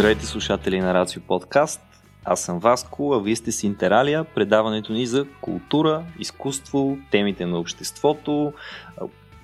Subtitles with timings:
[0.00, 1.80] Здравейте слушатели на Рацио Подкаст.
[2.24, 7.58] Аз съм Васко, а вие сте с Интералия, предаването ни за култура, изкуство, темите на
[7.58, 8.52] обществото,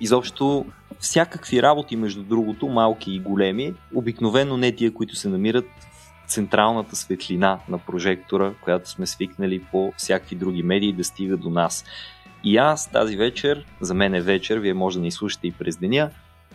[0.01, 0.65] изобщо
[0.99, 5.69] всякакви работи, между другото, малки и големи, обикновено не тия, които се намират
[6.25, 11.49] в централната светлина на прожектора, която сме свикнали по всякакви други медии да стига до
[11.49, 11.85] нас.
[12.43, 15.77] И аз тази вечер, за мен е вечер, вие може да ни слушате и през
[15.77, 16.09] деня,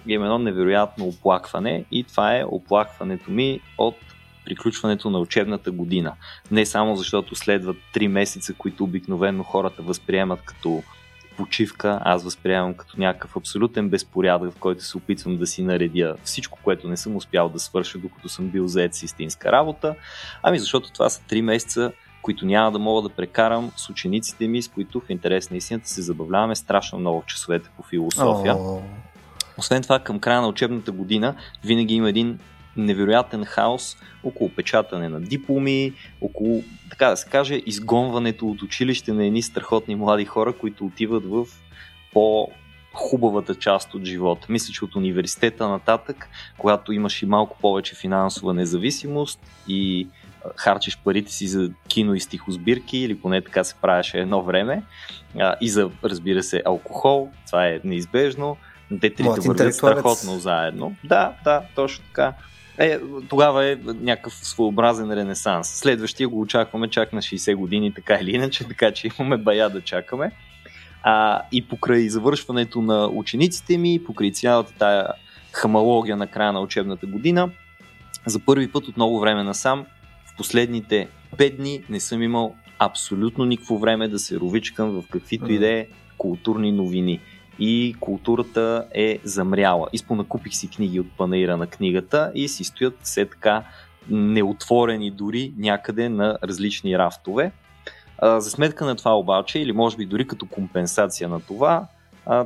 [0.06, 3.96] имам едно невероятно оплакване и това е оплакването ми от
[4.44, 6.12] приключването на учебната година.
[6.50, 10.82] Не само защото следват 3 месеца, които обикновено хората възприемат като
[11.36, 16.58] почивка, аз възприемам като някакъв абсолютен безпорядък, в който се опитвам да си наредя всичко,
[16.62, 19.94] което не съм успял да свърша, докато съм бил заед с истинска работа,
[20.42, 21.92] ами защото това са 3 месеца,
[22.22, 25.88] които няма да мога да прекарам с учениците ми, с които в интерес на истината
[25.88, 28.54] се забавляваме страшно много в часовете по философия.
[28.54, 28.80] Oh.
[29.58, 32.38] Освен това, към края на учебната година винаги има един
[32.76, 39.26] невероятен хаос около печатане на дипломи, около, така да се каже, изгонването от училище на
[39.26, 41.46] едни страхотни млади хора, които отиват в
[42.12, 42.48] по
[42.94, 44.46] хубавата част от живота.
[44.48, 46.28] Мисля, че от университета нататък,
[46.58, 50.08] когато имаш и малко повече финансова независимост и
[50.56, 54.82] харчиш парите си за кино и стихосбирки, или поне така се правеше едно време,
[55.60, 58.56] и за, разбира се, алкохол, това е неизбежно,
[59.00, 60.96] те трите вървят страхотно заедно.
[61.04, 62.32] Да, да, точно така.
[62.78, 62.98] Е,
[63.28, 65.68] тогава е някакъв своеобразен ренесанс.
[65.68, 69.80] Следващия го очакваме чак на 60 години, така или иначе, така че имаме бая да
[69.80, 70.32] чакаме.
[71.02, 75.06] А, и покрай завършването на учениците ми, покрай цялата тая
[75.52, 77.50] хамалогия на края на учебната година,
[78.26, 79.86] за първи път от много време насам,
[80.26, 85.52] в последните 5 дни не съм имал абсолютно никакво време да се ровичкам в каквито
[85.52, 85.86] и да е
[86.18, 87.20] културни новини
[87.58, 89.88] и културата е замряла.
[89.92, 93.64] Изпонакупих си книги от панаира на книгата и си стоят все така
[94.10, 97.52] неотворени дори някъде на различни рафтове.
[98.22, 101.86] За сметка на това обаче, или може би дори като компенсация на това,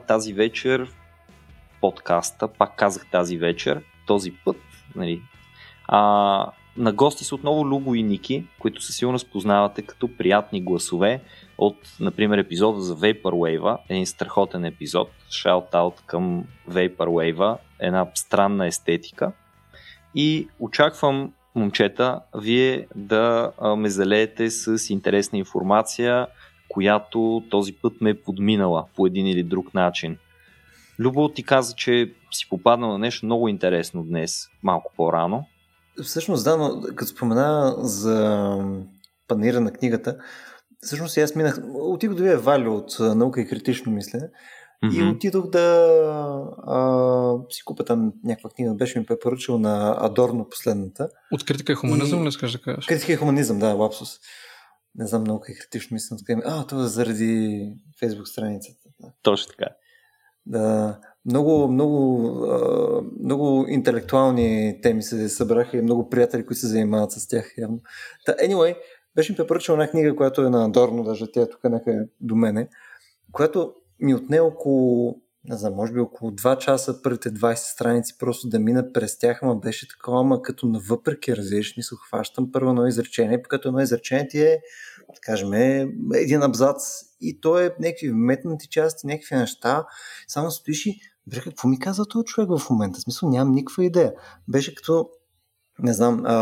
[0.06, 0.88] тази вечер
[1.80, 4.56] подкаста, пак казах тази вечер, този път,
[4.96, 5.22] нали,
[5.88, 11.20] а, на гости са отново Любо и Ники, които със сигурност познавате като приятни гласове
[11.59, 19.32] от, например, епизода за Vaporwave, един страхотен епизод, shout-out към Vaporwave, една странна естетика.
[20.15, 26.26] И очаквам, момчета, вие да ме залеете с интересна информация,
[26.69, 30.16] която този път ме е подминала по един или друг начин.
[30.98, 35.47] Любо ти каза, че си попаднал на нещо много интересно днес, малко по-рано.
[36.02, 38.58] Всъщност, да, но като спомена за
[39.28, 40.18] панира на книгата,
[40.80, 44.28] всъщност аз минах, отидох да видя Валю от наука и критично мислене
[44.84, 45.10] mm-hmm.
[45.10, 45.86] и отидох да
[46.66, 51.08] а, си купя там някаква книга, беше ми препоръчал на Адорно последната.
[51.32, 52.86] От критика и хуманизъм, не скажа да кажеш?
[52.86, 54.18] Критика и хуманизъм, да, лапсус.
[54.94, 56.42] Не знам, наука и критично мислене.
[56.44, 58.88] А, това е заради фейсбук страницата.
[59.00, 59.08] Да.
[59.22, 59.70] Точно така.
[60.46, 62.31] Да, много, много,
[63.20, 67.54] много интелектуални теми се събраха и много приятели, които се занимават с тях.
[67.59, 67.78] Явно.
[68.25, 68.76] Та, anyway,
[69.14, 72.69] беше ми препоръчал една книга, която е на Дорно, даже тя тук някъде до мене,
[73.32, 78.48] която ми отне около, не знам, може би около 2 часа първите 20 страници просто
[78.48, 82.86] да мина през тях, ама беше такова, ама като навъпреки различни, се хващам първо едно
[82.86, 84.60] изречение, като едно изречение ти е,
[85.15, 86.82] да кажем, е един абзац
[87.20, 89.86] и то е някакви метнати части, някакви неща,
[90.28, 92.98] само стоиш и бре, какво ми каза този човек в момента?
[92.98, 94.12] В смисъл, нямам никаква идея.
[94.48, 95.09] Беше като
[95.78, 96.37] не знам, а,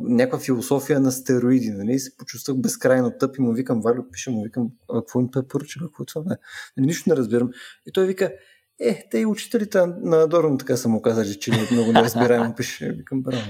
[0.00, 1.98] някаква философия на стероиди, нали?
[1.98, 5.80] Се почувствах безкрайно тъп и му викам, Валю, пише му, викам, а, какво им препоръча,
[5.80, 6.34] какво е това, бе?
[6.76, 7.50] Нали, нищо не разбирам.
[7.86, 8.32] И той вика,
[8.80, 12.92] е, те и учителите на Дорон така са му казали, че много неразбираемо пише.
[12.96, 13.42] Викам, браво.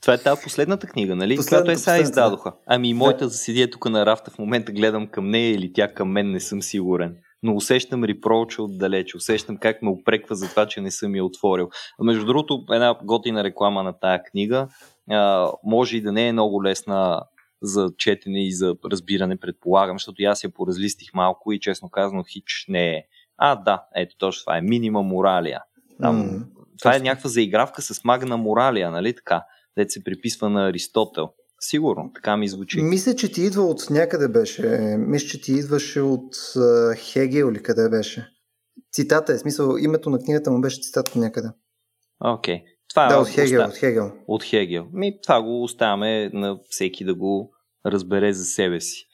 [0.00, 1.36] Това е тази последната книга, нали?
[1.36, 2.52] Последната, Която е сега издадоха.
[2.66, 3.28] Ами и моята да.
[3.28, 6.40] за седия тук на рафта в момента гледам към нея или тя към мен, не
[6.40, 11.16] съм сигурен но усещам репроча отдалече, усещам как ме опреква за това, че не съм
[11.16, 11.70] я отворил.
[12.00, 14.68] А между другото, една готина реклама на тая книга
[15.10, 17.22] а, може и да не е много лесна
[17.62, 22.64] за четене и за разбиране, предполагам, защото аз я поразлистих малко и честно казано хич
[22.68, 23.02] не е.
[23.38, 24.60] А, да, ето точно това е.
[24.60, 25.62] Минима моралия.
[26.02, 26.46] Там, mm,
[26.78, 27.04] това точно.
[27.04, 29.44] е някаква заигравка с магна моралия, нали така?
[29.78, 31.30] Дет се приписва на Аристотел.
[31.70, 32.82] Сигурно, така ми звучи.
[32.82, 34.62] Мисля, че ти идва от някъде беше.
[34.98, 36.34] Мисля, че ти идваше от
[36.96, 38.28] Хегел или къде беше.
[38.92, 41.48] Цитата е, смисъл, името на книгата му беше цитата някъде.
[42.24, 42.54] Окей.
[42.54, 42.62] Okay.
[42.88, 43.70] Това да, от Хегел, оста...
[43.70, 44.12] от Хегел.
[44.26, 44.86] От Хегел.
[44.92, 47.50] Ми, това го оставяме на всеки да го
[47.86, 49.06] разбере за себе си.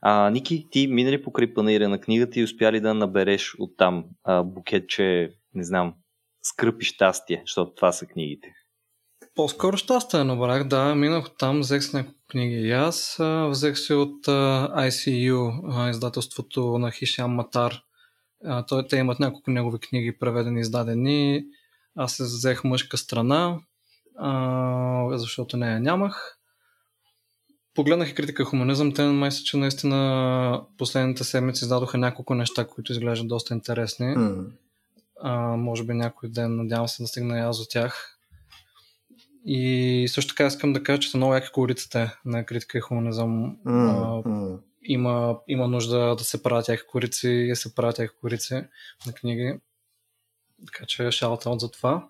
[0.00, 4.42] А, Ники, ти минали покрай панира на книгата и успя ли да набереш оттам а,
[4.42, 5.94] букетче, не знам,
[6.42, 8.48] скръпи щастие, защото това са книгите?
[9.38, 10.94] По-скоро щастие набрах, да.
[10.94, 13.16] Минах там, взех си няколко книги и аз.
[13.48, 17.80] Взех си от ICU, издателството на Хишам Матар.
[18.68, 21.44] Той, те имат няколко негови книги, преведени, издадени.
[21.96, 23.58] Аз се взех мъжка страна,
[25.10, 26.38] защото нея нямах.
[27.74, 28.94] Погледнах и критика хуманизъм.
[28.94, 34.06] Те май че наистина последните седмици издадоха няколко неща, които изглеждат доста интересни.
[34.06, 34.46] Mm.
[35.22, 38.17] А, може би някой ден, надявам се да стигна и аз от тях.
[39.50, 43.56] И също така искам да кажа, че са много яки кориците на критика и хуманизъм.
[43.66, 44.60] Mm, mm.
[44.82, 48.54] Има, има нужда да се правят яки корици и се правят яки корици
[49.06, 49.54] на книги.
[50.66, 52.08] Така че шаут за това.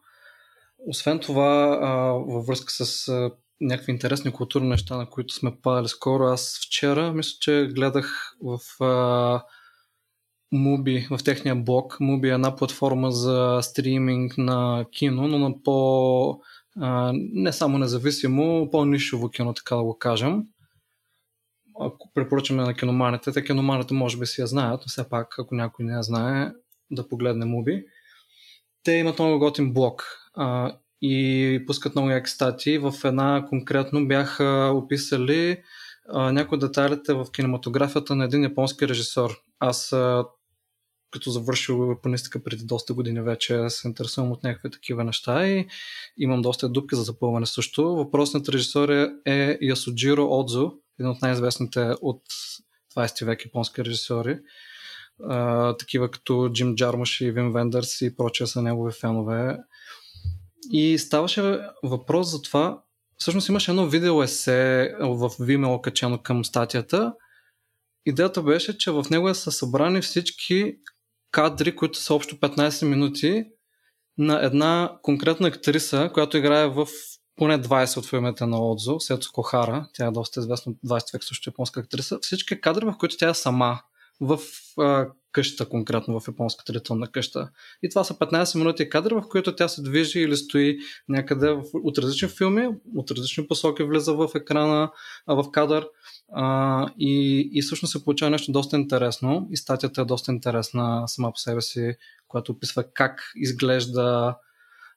[0.78, 1.88] Освен това, а,
[2.32, 3.30] във връзка с а,
[3.60, 8.84] някакви интересни културни неща, на които сме падали скоро, аз вчера мисля, че гледах в
[8.84, 9.42] а,
[10.54, 11.96] Mubi, в техния блог.
[12.00, 16.40] Mubi е една платформа за стриминг на кино, но на по
[17.12, 20.42] не само независимо, по-нишово кино, така да го кажем.
[21.80, 25.54] Ако препоръчаме на киноманите, те киноманите може би си я знаят, но все пак, ако
[25.54, 26.52] някой не я знае,
[26.90, 27.84] да погледне Муби.
[28.82, 32.78] Те имат много готин блог а, и пускат много яки статии.
[32.78, 35.62] В една конкретно бяха описали
[36.08, 39.30] а, някои детайлите в кинематографията на един японски режисьор.
[39.58, 40.24] Аз а,
[41.10, 45.66] като завършил японистика преди доста години вече се интересувам от някакви такива неща и
[46.18, 47.96] имам доста дупки за запълване също.
[47.96, 52.22] Въпросният режисьор е, е Ясуджиро Отзо, един от най-известните от
[52.96, 54.38] 20 век японски режисьори.
[55.78, 59.56] Такива като Джим Джармаш и Вин Вендърс и прочие са негови фенове.
[60.72, 62.82] И ставаше въпрос за това.
[63.16, 67.14] Всъщност имаше едно видео есе в Vimeo качено към статията.
[68.06, 70.76] Идеята беше, че в него са събрани всички
[71.30, 73.44] кадри, които са общо 15 минути
[74.18, 76.86] на една конкретна актриса, която играе в
[77.36, 81.50] поне 20 от филмите на Отзо, Сето Кохара, тя е доста известна 20 век също
[81.50, 83.80] японска актриса, всички кадри, в които тя е сама
[84.20, 84.38] в
[84.78, 87.50] а, къщата, конкретно в японската летонна къща.
[87.82, 90.78] И това са 15 минути кадри, в които тя се движи или стои
[91.08, 94.90] някъде в, от различни филми, от различни посоки влиза в екрана,
[95.26, 95.88] в кадър.
[96.32, 99.48] А, и, и всъщност се получава нещо доста интересно.
[99.50, 101.94] И статията е доста интересна сама по себе си,
[102.28, 104.36] която описва как изглежда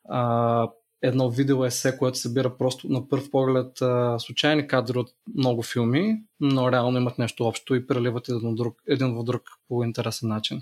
[0.10, 0.68] а,
[1.02, 6.24] едно видео есе, което събира просто на първ поглед а, случайни кадри от много филми,
[6.40, 10.62] но реално имат нещо общо и преливат един, друг, един в друг по интересен начин.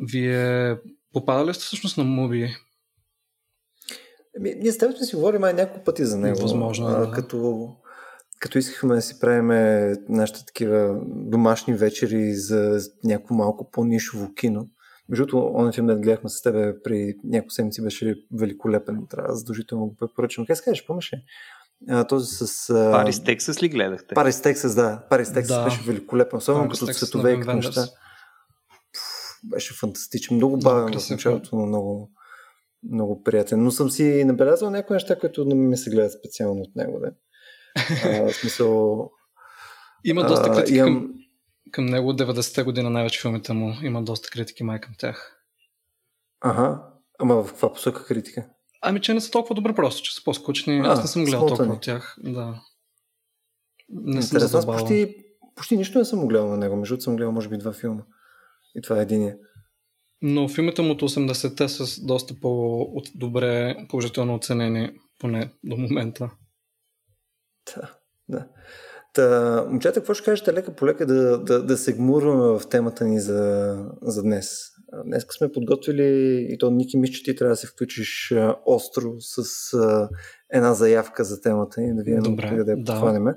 [0.00, 0.76] Вие
[1.12, 2.56] попадали сте всъщност на муби?
[4.38, 6.42] Ами, ние с теб сме си говорили май няколко пъти за него.
[6.42, 7.10] Възможно, а, да.
[7.10, 7.68] Като,
[8.38, 9.46] като искахме да си правим
[10.08, 14.68] нашите такива домашни вечери за някакво малко по-нишово кино.
[15.08, 19.06] Между другото, он филм, да гледахме с тебе при няколко седмици, беше великолепен.
[19.10, 20.46] Трябва да задължително го препоръчам.
[20.46, 21.16] Как скажеш, помниш ли?
[22.08, 22.70] този с...
[22.70, 22.92] А...
[22.92, 24.14] Парис Тексас ли гледахте?
[24.14, 25.06] Парис Тексас, да.
[25.10, 25.64] Парис Тексас да.
[25.64, 26.36] беше великолепен.
[26.36, 27.86] Особено като светове и неща.
[29.44, 30.36] Беше фантастичен.
[30.36, 32.10] Много бавен в началото, но много,
[32.92, 33.64] много приятен.
[33.64, 37.00] Но съм си набелязал някои неща, които не ми се гледат специално от него.
[37.00, 37.10] Да.
[38.04, 39.10] А, в смисъл...
[40.04, 41.10] Има доста критики а, имам
[41.70, 45.46] към него 90-те година най-вече филмите му има доста критики май към тях.
[46.40, 46.82] Ага,
[47.18, 48.48] ама в каква посока критика?
[48.82, 50.78] Ами, че не са толкова добре просто, че са по-скучни.
[50.78, 52.16] А, Аз не съм гледал толкова от тях.
[52.18, 52.60] Да.
[53.88, 55.16] Не съм Аз почти,
[55.54, 56.76] почти нищо не съм гледал на него.
[56.76, 58.02] Между съм гледал може би два филма.
[58.74, 59.36] И това е единия.
[60.22, 66.30] Но филмите му от 80-те са доста по-добре положително оценени, поне до момента.
[67.74, 67.94] Да,
[68.28, 68.48] да.
[69.16, 73.04] Та, момчета, какво ще кажете лека по лека да, да, да се гмурваме в темата
[73.04, 74.48] ни за, за днес?
[75.04, 78.34] Днес сме подготвили и то Ники мисля, че ти трябва да се включиш
[78.66, 79.38] остро с
[79.74, 80.08] а,
[80.52, 83.34] една заявка за темата и да видим Добре, да я да.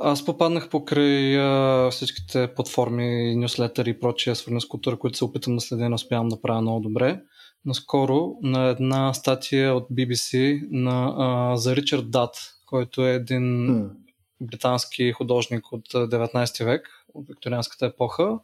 [0.00, 5.54] Аз попаднах покрай а, всичките платформи, нюслетъри и прочие, свързани с култура, които се опитам
[5.54, 7.20] да следя, не успявам да правя много добре.
[7.64, 12.36] Наскоро на една статия от BBC на, а, за Ричард Дат,
[12.66, 14.03] който е един mm
[14.40, 18.38] британски художник от 19 век, от викторианската епоха.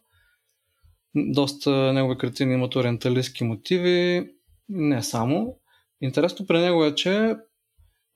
[1.14, 4.30] Доста негови картини имат ориенталистски мотиви,
[4.68, 5.56] не само.
[6.00, 7.36] Интересно при него е, че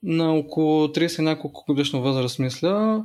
[0.03, 3.05] на около 30 няколко годишна възраст, мисля,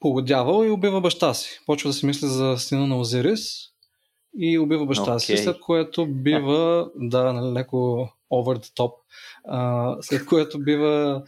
[0.00, 1.60] погодявал и убива баща си.
[1.66, 3.74] Почва да си мисли за сина на Озирис
[4.38, 5.18] и убива баща okay.
[5.18, 8.92] си, след което бива, да, нали, леко over the top,
[9.48, 11.22] а, след което бива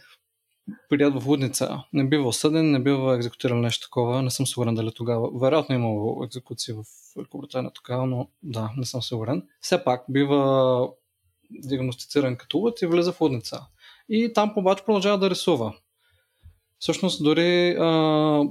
[0.89, 1.83] прият в лудница.
[1.93, 4.21] Не бива осъден, не бива екзекутиран нещо такова.
[4.21, 5.39] Не съм сигурен дали тогава.
[5.39, 6.83] Вероятно е имало екзекуции в
[7.15, 9.47] Великобритания тогава, но да, не съм сигурен.
[9.61, 10.89] Все пак бива
[11.51, 13.61] диагностициран като луд и влиза в лудница.
[14.09, 15.73] И там обаче продължава да рисува.
[16.79, 18.43] Всъщност дори а,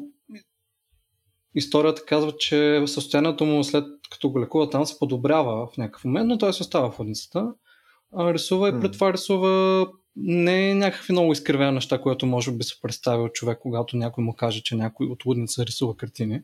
[1.55, 6.29] историята казва, че състоянието му след като го лекува там се подобрява в някакъв момент,
[6.29, 7.55] но той се остава в лудницата.
[8.17, 12.65] А, рисува и пред това рисува не е някакви много изкривени неща, което може би
[12.65, 16.43] се представи от човек, когато някой му каже, че някой от лудница рисува картини.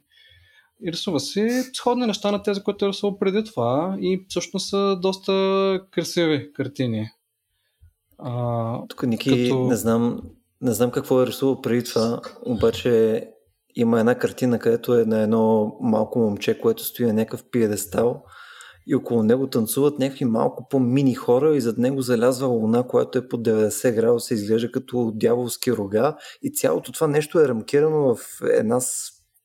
[0.84, 4.98] И рисува си сходни неща на тези, които е рисувал преди това и всъщност са
[5.02, 7.10] доста красиви картини.
[8.18, 9.64] А, Тук, Ники, като...
[9.64, 10.20] не, знам,
[10.60, 13.24] не знам какво е рисувал преди това, обаче
[13.74, 18.24] има една картина, където е на едно малко момче, което стои на някакъв пиедестал
[18.86, 23.28] и около него танцуват някакви малко по-мини хора и зад него залязва луна, която е
[23.28, 28.18] по 90 градуса, изглежда като дяволски рога и цялото това нещо е рамкирано в
[28.50, 28.80] една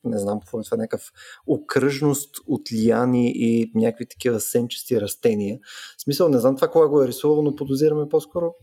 [0.04, 1.12] не знам какво е това, някакъв
[1.48, 5.60] окръжност от лияни и някакви такива сенчести растения.
[5.98, 8.54] В смисъл, не знам това кога го е рисувал, но подозираме по-скоро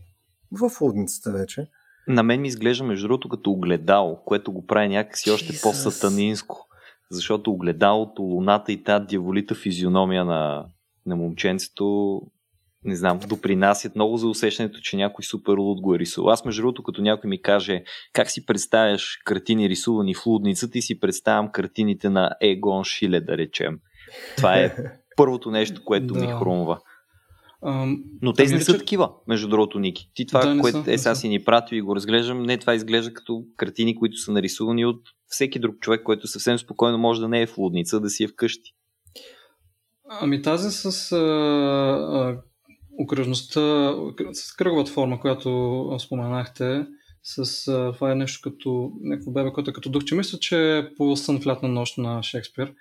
[0.51, 1.67] в лудницата вече.
[2.07, 5.63] На мен ми изглежда между другото като огледало, което го прави някакси още Jesus.
[5.63, 6.67] по-сатанинско.
[7.11, 10.65] Защото огледалото, луната и тази дяволита физиономия на,
[11.05, 12.21] на момченцето
[12.85, 16.31] не знам, допринасят много за усещането, че някой супер луд го е рисувал.
[16.31, 17.83] Аз, между другото, като някой ми каже
[18.13, 23.37] как си представяш картини рисувани в лудницата, и си представям картините на Егон Шиле, да
[23.37, 23.79] речем.
[24.37, 24.75] Това е
[25.17, 26.19] първото нещо, което да.
[26.19, 26.79] ми хрумва.
[28.21, 30.11] Но тези не са такива, между другото, Ники.
[30.13, 33.13] Ти това, да, което е сега си ни прати и го разглеждам, не това изглежда
[33.13, 37.41] като картини, които са нарисувани от всеки друг човек, който съвсем спокойно може да не
[37.41, 38.71] е в лудница, да си е вкъщи.
[40.09, 42.37] Ами тази с а, а,
[42.99, 43.93] окръжността,
[44.33, 46.85] с кръговата форма, която споменахте,
[47.23, 50.77] с а, това е нещо като някакво бебе, което е като дух, че мисля, че
[50.77, 52.73] е по сън лятна нощ на Шекспир.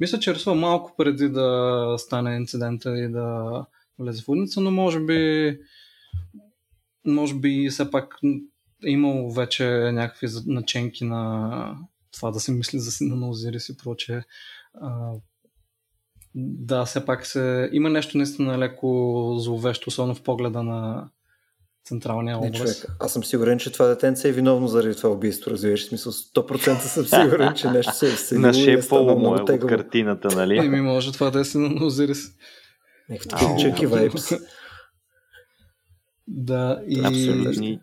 [0.00, 3.66] Мисля, че рисува малко преди да стане инцидента и да
[4.00, 5.58] влезе в удница, но може би
[7.06, 8.14] може би все пак
[8.86, 11.76] е имало вече някакви наченки на
[12.12, 14.22] това да се мисли за сина на Озирис и прочее.
[16.34, 17.70] Да, все пак се...
[17.72, 21.10] има нещо наистина леко зловещо, особено в погледа на
[21.84, 22.50] централния образ.
[22.50, 25.86] Не, човек, аз съм сигурен, че това детенце е виновно заради това убийство, разбираш.
[25.86, 30.58] Смисъл, 100% съм сигурен, че нещо се е На шепало му е от картината, нали?
[30.58, 32.26] Еми, може това да е сина на Озирис.
[33.10, 34.32] Някакви чеки вайпс.
[36.28, 37.00] Да, и...
[37.04, 37.80] Абсолютно.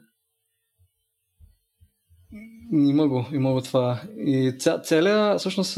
[2.72, 4.02] Има го, има го това.
[4.18, 5.78] И ця, целият, всъщност,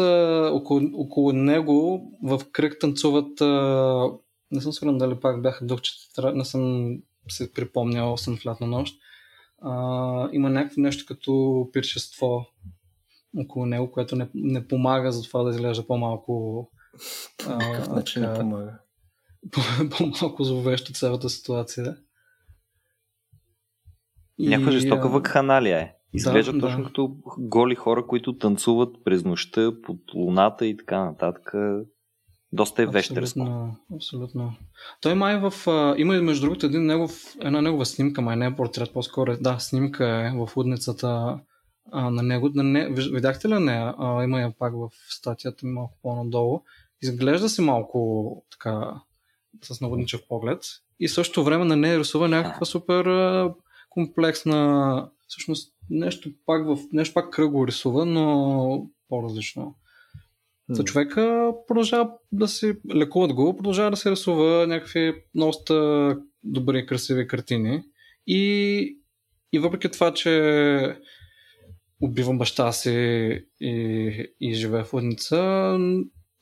[0.51, 4.09] около, около него в кръг танцуват, а,
[4.51, 6.93] не съм сигурен дали пак бяха духчета, не съм
[7.29, 8.95] се припомнял, съм в лятна нощ.
[9.61, 12.45] А, има някакво нещо като пиршество
[13.37, 16.65] около него, което не, не помага за това да изглежда по-малко.
[17.37, 18.79] По какъв начин не помага?
[19.97, 21.97] По-малко зловещо цялата ситуация.
[24.39, 25.93] Някаква жестока вакханалия е.
[26.13, 26.87] Изглежда да, точно да.
[26.87, 31.53] като голи хора, които танцуват през нощта под луната и така нататък.
[32.51, 33.39] Доста е вещерско.
[33.39, 34.53] Абсолютно, абсолютно.
[35.01, 35.67] Той май в...
[35.67, 39.31] А, има и между другото един негов, една негова снимка, май не е портрет, по-скоро
[39.31, 41.39] е, да, снимка е в удницата
[41.91, 42.49] а, на него.
[42.53, 43.95] На не, видяхте ли нея?
[43.97, 46.61] А, има я пак в статията малко по-надолу.
[47.01, 49.01] Изглежда си малко така
[49.63, 50.63] с наводничев поглед.
[50.99, 53.05] И също време на нея рисува някаква супер
[53.89, 59.75] комплексна всъщност нещо пак, в, нещо пак кръго рисува, но по-различно.
[60.69, 67.27] За човека продължава да си лекуват го, продължава да се рисува някакви доста добри, красиви
[67.27, 67.83] картини.
[68.27, 68.97] И,
[69.53, 70.99] и въпреки това, че
[72.01, 72.91] убивам баща си
[73.61, 75.77] и, и живее в лудница,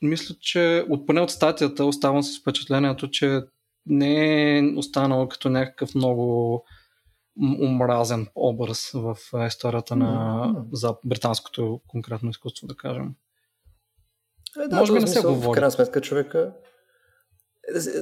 [0.02, 3.40] мисля, че от поне от статията оставам с впечатлението, че
[3.86, 6.64] не е останал като някакъв много
[7.62, 13.14] омразен образ в историята на за британското конкретно изкуство, да кажем.
[14.64, 15.54] Е, да, Може би не се говори.
[15.54, 16.52] В крайна сметка човека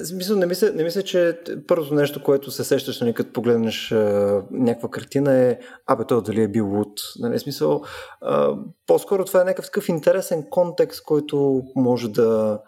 [0.03, 4.43] Смисъл, не мисля, не мисля, че първото нещо, което се сещаш, нали, като погледнеш а,
[4.51, 7.01] някаква картина е, абе, той дали е бил луд.
[7.19, 7.83] Нали, смисъл,
[8.21, 8.55] а,
[8.87, 12.59] по-скоро това е някакъв такъв интересен контекст, който може да,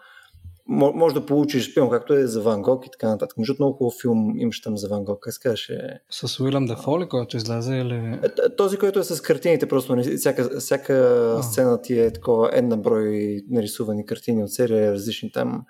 [0.70, 3.38] може да получиш, пълно както е за Ван Гог и така нататък.
[3.38, 5.18] Между много хубав филм имаш там за Ван Гог.
[5.20, 6.00] Как казваше?
[6.10, 8.18] С Уилям Дефоли, който излезе или...
[8.22, 10.94] Е, този, който е с картините, просто нали, всяка, всяка
[11.38, 11.42] а.
[11.42, 15.64] сцена ти е такова една брой нарисувани картини от серия, различни там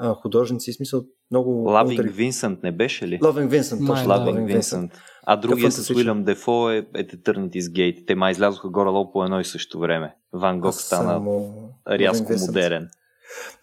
[0.00, 0.72] а, художници.
[0.72, 1.50] Смисъл, много...
[1.50, 3.18] Лавинг Винсент не беше ли?
[3.22, 4.08] Лавинг Винсент, точно.
[4.08, 4.92] Лавинг Винсент.
[5.26, 8.06] А другия с Уилям Дефо е Eternity's Gate.
[8.06, 10.14] Те май излязоха горе-долу по едно и също време.
[10.32, 11.40] Ван Гог стана
[11.88, 12.88] рязко модерен.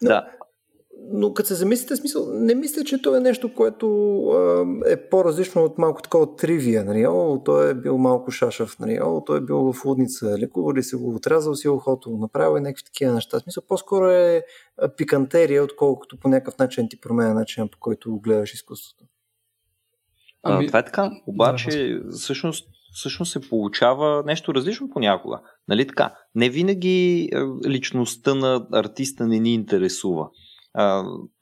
[0.02, 0.26] Но, да
[1.12, 5.64] но като се замислите, смисъл, не мисля, че то е нещо, което а, е по-различно
[5.64, 6.84] от малко такова тривия.
[6.84, 7.06] Нали?
[7.06, 8.98] О, той е бил малко шашав, нали?
[9.02, 12.84] О, той е бил в лудница, лекували се го, отрязал си ухото, направил е някакви
[12.84, 13.40] такива неща.
[13.40, 14.42] Смисъл, по-скоро е
[14.96, 19.04] пикантерия, отколкото по някакъв начин ти променя начин, по който гледаш изкуството.
[20.42, 20.64] Ами...
[20.64, 21.10] А, това е така.
[21.26, 25.40] Обаче, да, всъщност, всъщност се получава нещо различно понякога.
[25.68, 26.14] Нали така?
[26.34, 27.28] Не винаги
[27.66, 30.28] личността на артиста не ни интересува.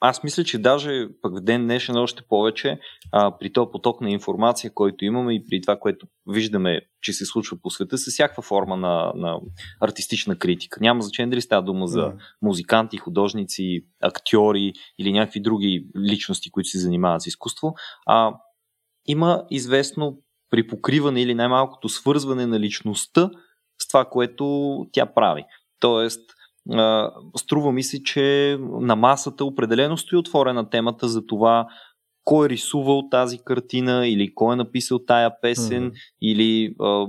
[0.01, 2.81] Аз мисля, че даже пък в ден днешен още повече
[3.13, 7.25] а, при този поток на информация, който имаме и при това, което виждаме, че се
[7.27, 9.41] случва по света, с всяка форма на, на
[9.81, 10.81] артистична критика.
[10.81, 12.13] Няма значение дали става дума за
[12.43, 17.75] музиканти, художници, актьори или някакви други личности, които се занимават с изкуство.
[18.07, 18.35] А,
[19.07, 20.19] има известно
[20.51, 23.31] припокриване или най-малкото свързване на личността
[23.83, 25.45] с това, което тя прави.
[25.81, 26.31] Тоест,
[27.37, 31.67] струва ми се, че на масата определено стои отворена темата за това
[32.25, 35.99] кой е рисувал тази картина или кой е написал тая песен mm-hmm.
[36.23, 37.07] или а,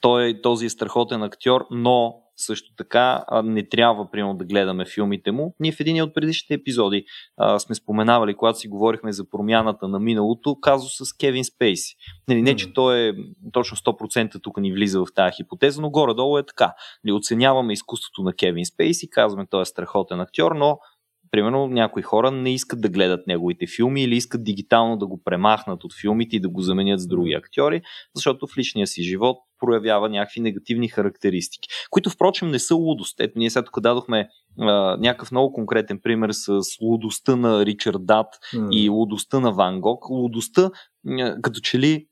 [0.00, 5.54] той, този е страхотен актьор, но също така не трябва, примерно, да гледаме филмите му.
[5.60, 7.04] Ние в един от предишните епизоди
[7.36, 11.96] а, сме споменавали, когато си говорихме за промяната на миналото, казус с Кевин Спейси.
[12.28, 13.12] Нали, не, че той е
[13.52, 16.74] точно 100% тук ни влиза в тази хипотеза, но горе-долу е така.
[17.04, 20.78] Нали, оценяваме изкуството на Кевин Спейси, казваме, той е страхотен актьор, но
[21.30, 25.84] примерно някои хора не искат да гледат неговите филми или искат дигитално да го премахнат
[25.84, 27.82] от филмите и да го заменят с други актьори,
[28.14, 33.20] защото в личния си живот проявява някакви негативни характеристики, които впрочем не са лудост.
[33.20, 38.26] Ето ние сега тук дадохме а, някакъв много конкретен пример с лудостта на Ричард Дат
[38.54, 38.68] mm.
[38.72, 40.10] и лудостта на Ван Гог.
[40.10, 40.70] Лудостта,
[41.42, 42.06] като че ли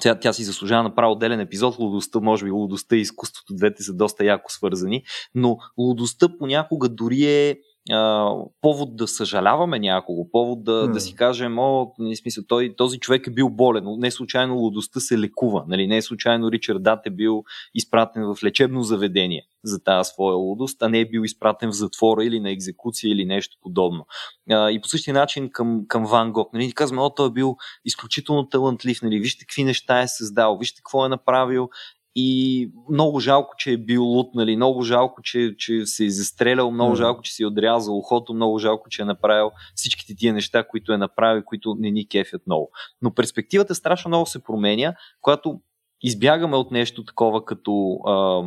[0.00, 1.78] тя, тя си заслужава направо отделен епизод.
[1.78, 5.02] Лудостта, може би лудостта и изкуството, двете са доста яко свързани,
[5.34, 7.56] но лудостта понякога дори е
[7.90, 10.92] а, повод да съжаляваме някого, повод да, mm.
[10.92, 15.00] да си кажем, о, не смисъл, той, този човек е бил болен, не случайно лудостта
[15.00, 15.86] се лекува, нали?
[15.86, 20.88] не случайно Ричард Дат е бил изпратен в лечебно заведение за тази своя лудост, а
[20.88, 24.06] не е бил изпратен в затвора или на екзекуция или нещо подобно.
[24.50, 26.72] А, и по същия начин към, към Ван Гог, нали?
[26.72, 29.18] казваме, о, той е бил изключително талантлив, нали?
[29.18, 31.68] вижте какви неща е създал, вижте какво е направил,
[32.14, 34.56] и много жалко, че е бил лут, нали?
[34.56, 36.98] много жалко, че, че се е застрелял, много mm.
[36.98, 40.92] жалко, че си е отрязал ухото, много жалко, че е направил всичките тия неща, които
[40.92, 42.70] е направил, които не ни кефят много.
[43.02, 45.60] Но перспективата страшно много се променя, когато
[46.02, 48.42] избягаме от нещо такова като а,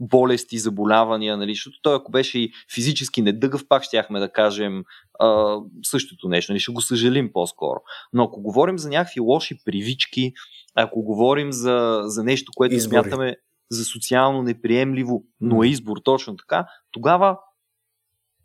[0.00, 1.54] болести, заболявания, нали?
[1.54, 4.84] защото той ако беше и физически недъгъв, пак щяхме да кажем
[5.20, 6.60] а, същото нещо, нали?
[6.60, 7.80] ще го съжалим по-скоро.
[8.12, 10.32] Но ако говорим за някакви лоши привички,
[10.74, 13.00] ако говорим за, за нещо, което Избори.
[13.00, 13.36] смятаме
[13.70, 17.38] за социално неприемливо, но е избор точно така, тогава,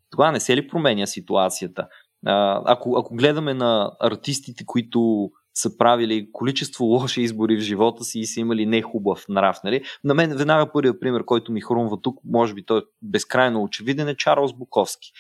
[0.10, 1.88] тогава не се ли променя ситуацията?
[2.26, 5.32] А, ако, ако гледаме на артистите, които
[5.62, 9.58] са правили количество лоши избори в живота си и са имали нехубав нрав.
[9.64, 9.84] Нали?
[10.04, 14.08] На мен веднага първият пример, който ми хрумва тук, може би той е безкрайно очевиден,
[14.08, 15.12] е Чарлз Буковски.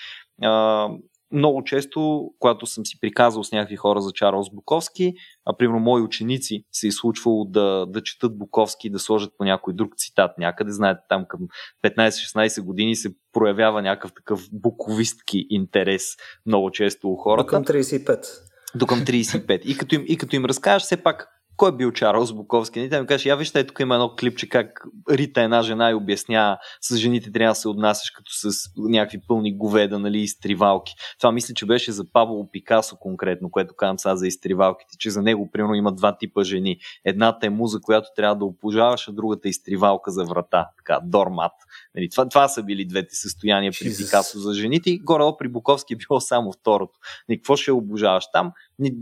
[0.41, 0.87] А,
[1.31, 5.13] много често, когато съм си приказал с някакви хора за Чарлз Буковски,
[5.45, 9.43] а примерно мои ученици се е случвало да, да четат Буковски и да сложат по
[9.43, 10.71] някой друг цитат някъде.
[10.71, 11.39] Знаете, там към
[11.83, 16.03] 15-16 години се проявява някакъв такъв буковистки интерес
[16.45, 17.47] много често у хората.
[17.47, 18.48] Към 35.
[18.75, 19.61] До към 35.
[19.61, 22.79] И като им, и като им разкажеш все пак кой е бил Чарлз Буковски?
[22.79, 25.93] И те ми каже, я вижте, тук има едно клипче, как Рита една жена и
[25.93, 30.93] обяснява, с жените трябва да се отнасяш като с някакви пълни говеда, нали, изтривалки.
[31.19, 35.21] Това мисля, че беше за Павло Пикасо конкретно, което казвам сега за изтривалките, че за
[35.21, 36.77] него, примерно, има два типа жени.
[37.05, 41.53] Едната е муза, която трябва да опожаваш, а другата е изтривалка за врата, така, дормат.
[41.95, 44.05] Нали, това, това са били двете състояния при Jesus.
[44.05, 46.99] Пикасо за жените и горе при Буковски е било само второто.
[47.29, 48.51] Нали, какво ще обожаваш там?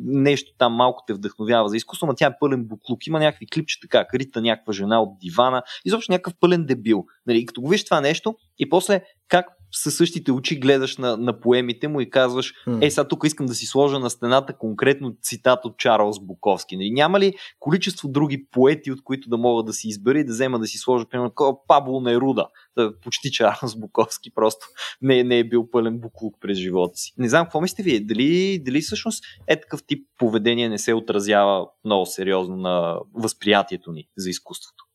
[0.06, 3.08] нещо там малко те вдъхновява за изкуство, но тя е пълен буклук.
[3.08, 5.64] Има някакви клипчета, как рита някаква жена от дивана.
[5.86, 7.06] Изобщо някакъв пълен дебил.
[7.28, 11.40] Нали, като го виж това нещо и после как със същите очи гледаш на, на
[11.40, 15.66] поемите му и казваш, е, сега тук искам да си сложа на стената конкретно цитат
[15.66, 16.78] от Чарлз Буковски.
[16.78, 16.92] Нали?
[16.92, 20.60] Няма ли количество други поети, от които да мога да си избера и да взема
[20.60, 21.32] да си сложа, примерно,
[21.68, 24.66] Пабло Неруда, да, почти Чарлз Буковски, просто
[25.02, 27.14] не, не е бил пълен буклук през живота си.
[27.18, 28.00] Не знам, какво мислите вие?
[28.00, 34.08] Дали, дали всъщност е такъв тип поведение не се отразява много сериозно на възприятието ни
[34.18, 34.87] за изкуството?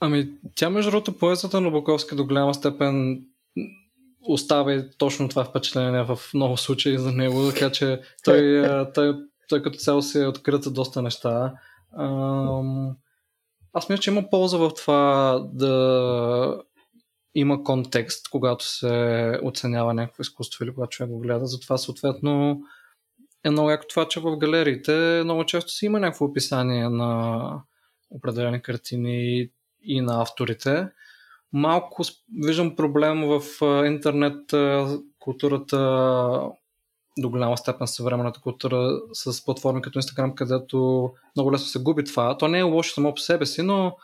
[0.00, 3.24] Ами, тя между другото поезата на Буковски до голяма степен
[4.28, 9.14] оставя точно това впечатление в много случаи за него, така че той, той,
[9.48, 11.54] той като цяло се открит за доста неща.
[11.98, 12.96] Ам,
[13.72, 16.62] аз мисля, че има полза в това да
[17.34, 21.46] има контекст, когато се оценява някакво изкуство или когато човек го гледа.
[21.46, 22.60] Затова съответно
[23.44, 27.62] е много яко това, че в галериите много често си има някакво описание на
[28.10, 29.48] определени картини
[29.82, 30.88] и на авторите.
[31.52, 32.02] Малко
[32.44, 33.42] виждам проблем в
[33.86, 34.40] интернет
[35.18, 35.78] културата
[37.18, 42.38] до голяма степен съвременната култура с платформи като Instagram, където много лесно се губи това.
[42.38, 43.96] То не е лошо само по себе си, но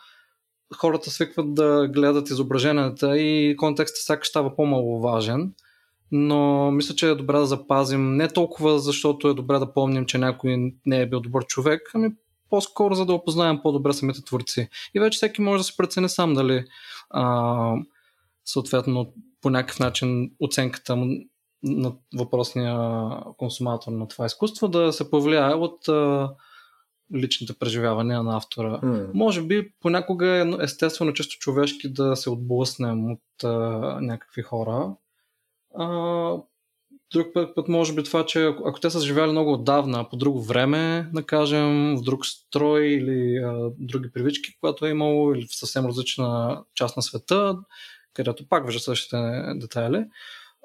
[0.75, 5.39] хората свикват да гледат изображенията и контекстът сякаш става по-маловажен.
[5.39, 5.53] важен
[6.11, 10.17] но мисля, че е добре да запазим не толкова защото е добре да помним, че
[10.17, 12.09] някой не е бил добър човек, ами
[12.49, 14.69] по-скоро за да опознаем по-добре самите творци.
[14.95, 16.65] И вече всеки може да се прецени сам дали
[17.09, 17.73] а,
[18.45, 21.05] съответно по някакъв начин оценката му
[21.63, 26.29] на въпросния консуматор на това изкуство да се повлияе от а,
[27.15, 28.79] личните преживявания на автора.
[28.83, 29.09] Mm.
[29.13, 33.49] Може би понякога е естествено често човешки да се отблъснем от а,
[34.01, 34.95] някакви хора,
[35.75, 35.85] а,
[37.13, 40.17] друг път, път може би това, че ако, ако те са живяли много отдавна, по
[40.17, 45.45] друго време, да кажем, в друг строй или а, други привички, когато е имало, или
[45.45, 47.57] в съвсем различна част на света,
[48.13, 49.17] където пак вижда същите
[49.55, 50.05] детайли,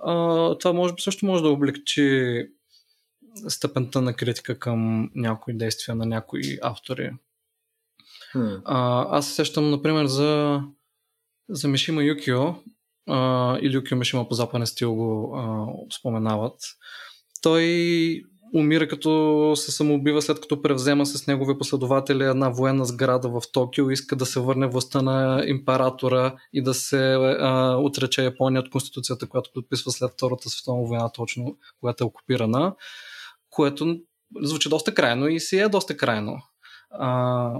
[0.04, 0.14] а,
[0.58, 2.46] това може би също може да облегчи
[3.48, 7.10] степента на критика към някои действия на някои автори.
[8.34, 8.62] Hmm.
[8.64, 10.60] А, аз се сещам, например, за,
[11.48, 12.54] за Мишима Юкио,
[13.08, 15.66] а, или Юкио по западен стил го а,
[15.98, 16.54] споменават.
[17.42, 18.22] Той
[18.54, 23.90] умира като се самоубива след като превзема с негови последователи една военна сграда в Токио,
[23.90, 29.28] иска да се върне властта на императора и да се а, отрече Япония от конституцията,
[29.28, 32.74] която подписва след Втората световна война, точно когато е окупирана,
[33.50, 33.96] което
[34.42, 36.42] звучи доста крайно и си е доста крайно.
[36.90, 37.50] А,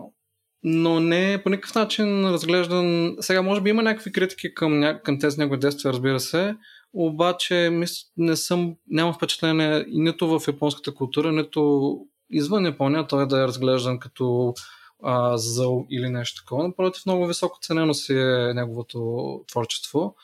[0.65, 3.17] но не е по никакъв начин разглеждан.
[3.21, 5.03] Сега, може би има някакви критики към, ня...
[5.03, 6.57] към тези негови действия, разбира се,
[6.93, 8.01] обаче мис...
[8.17, 11.93] не съм, нямам впечатление и нито в японската култура, нито
[12.31, 14.55] извън Япония той да е разглеждан като
[15.03, 16.69] а, зъл или нещо такова.
[16.69, 20.15] Напротив, много високо ценено си е неговото творчество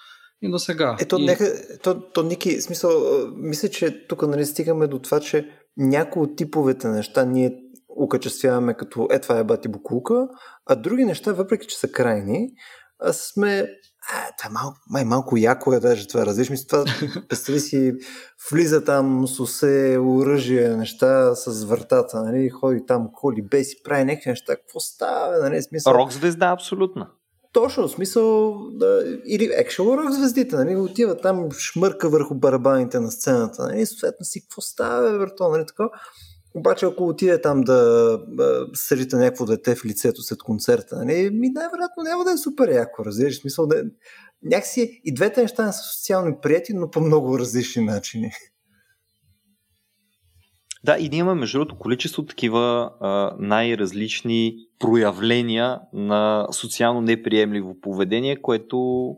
[0.42, 0.96] и до сега.
[1.00, 1.24] Ето, и...
[1.24, 1.44] нека,
[1.82, 2.90] то, то, Ники, смисъл,
[3.36, 7.62] мисля, че тук нали, стигаме до това, че някои от типовете неща ние
[7.98, 10.28] окачествяваме като е това е бати букулка,
[10.66, 12.50] а други неща, въпреки че са крайни,
[13.12, 13.68] сме
[14.12, 16.84] а, това е малко, май малко яко е даже това, разбираш ми това,
[17.28, 17.94] представи си,
[18.52, 24.30] влиза там с усе, оръжие, неща с вратата, нали, ходи там, коли, беси, прави някакви
[24.30, 25.94] неща, какво става, нали, смисъл.
[25.94, 27.06] Рок звезда, абсолютно.
[27.52, 33.10] Точно, в смисъл, да, или екшъл рок звездите, нали, отива там, шмърка върху барабаните на
[33.10, 35.84] сцената, нали, съответно си, какво става, бе, нали, така.
[36.54, 38.20] Обаче ако отиде там да
[38.74, 43.04] срите някакво дете в лицето след концерта, нали, ми най-вероятно няма да е супер яко,
[43.04, 43.40] разбираш?
[43.40, 43.84] Смисъл да...
[44.42, 48.30] Някакси и двете неща не са социални прияти, но по много различни начини.
[50.84, 58.42] Да, и ние имаме, между другото, количество такива а, най-различни проявления на социално неприемливо поведение,
[58.42, 59.08] което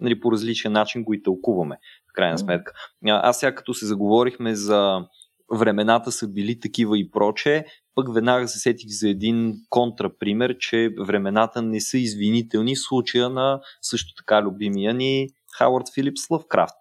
[0.00, 1.76] нали, по различен начин го и тълкуваме,
[2.10, 2.72] в крайна сметка.
[3.06, 5.00] А, аз сега като се заговорихме за
[5.54, 11.62] времената са били такива и проче, пък веднага се сетих за един контрапример, че времената
[11.62, 16.76] не са извинителни в случая на също така любимия ни Хауърд Филипс Лъвкрафт.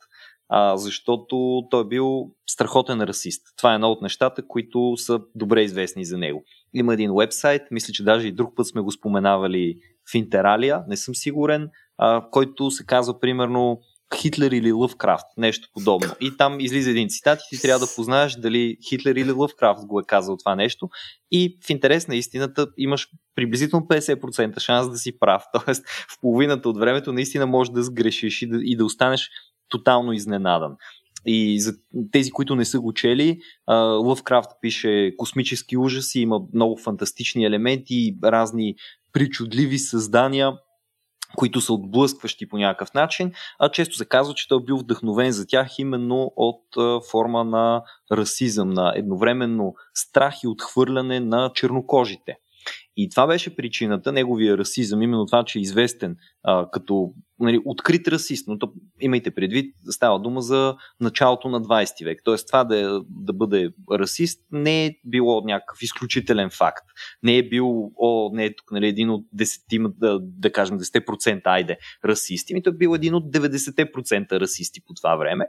[0.50, 3.42] А, защото той е бил страхотен расист.
[3.58, 6.44] Това е едно от нещата, които са добре известни за него.
[6.74, 9.76] Има един вебсайт, мисля, че даже и друг път сме го споменавали
[10.12, 13.80] в Интералия, не съм сигурен, а, който се казва примерно
[14.16, 16.12] Хитлер или Лъвкрафт, нещо подобно.
[16.22, 20.00] И там излиза един цитат и ти трябва да познаеш дали Хитлер или Лъвкрафт го
[20.00, 20.90] е казал това нещо.
[21.32, 25.44] И в интерес на истината имаш приблизително 50% шанс да си прав.
[25.66, 29.30] Тоест в половината от времето наистина можеш да сгрешиш и да, и да останеш
[29.70, 30.76] тотално изненадан.
[31.26, 31.74] И за
[32.12, 33.40] тези, които не са го чели,
[34.04, 38.76] Лъвкрафт пише космически ужаси, има много фантастични елементи, разни
[39.14, 40.52] причудливи създания,
[41.36, 45.48] които са отблъскващи по някакъв начин, а често се казва, че той бил вдъхновен за
[45.48, 46.64] тях именно от
[47.12, 52.36] форма на расизъм, на едновременно страх и отхвърляне на чернокожите.
[53.02, 58.08] И това беше причината, неговия расизъм, именно това, че е известен а, като нали, открит
[58.08, 62.22] расист, но то, имайте предвид, става дума за началото на 20 век.
[62.24, 66.86] Тоест това да, е, да бъде расист не е било някакъв изключителен факт.
[67.24, 71.42] Не е бил, о, не е тук нали, един от 10, да, да кажем 10%
[71.46, 75.46] айде расисти, ми той е бил един от 90% расисти по това време.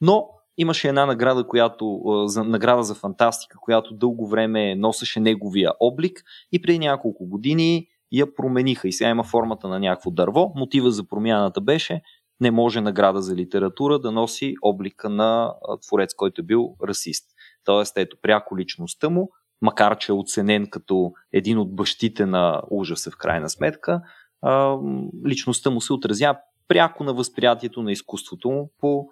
[0.00, 6.22] Но Имаше една награда, която, за, награда за фантастика, която дълго време носеше неговия облик
[6.52, 8.88] и преди няколко години я промениха.
[8.88, 10.52] И сега има формата на някакво дърво.
[10.56, 12.02] Мотива за промяната беше
[12.40, 15.54] не може награда за литература да носи облика на
[15.86, 17.24] творец, който е бил расист.
[17.64, 19.30] Тоест, ето, пряко личността му,
[19.62, 24.02] макар че е оценен като един от бащите на ужаса в крайна сметка,
[25.26, 26.38] личността му се отразява
[26.68, 29.08] пряко на възприятието на изкуството му по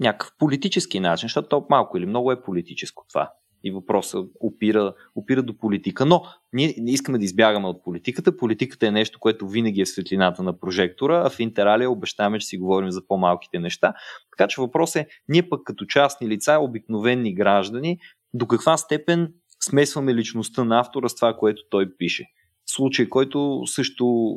[0.00, 3.30] някакъв политически начин, защото то малко или много е политическо това.
[3.66, 6.06] И въпросът опира, опира до политика.
[6.06, 8.36] Но ние не искаме да избягаме от политиката.
[8.36, 12.46] Политиката е нещо, което винаги е в светлината на прожектора, а в Интералия обещаваме, че
[12.46, 13.94] си говорим за по-малките неща.
[14.36, 17.98] Така че въпрос е, ние пък като частни лица, обикновени граждани,
[18.34, 19.32] до каква степен
[19.64, 22.24] смесваме личността на автора с това, което той пише.
[22.66, 24.36] Случай, който също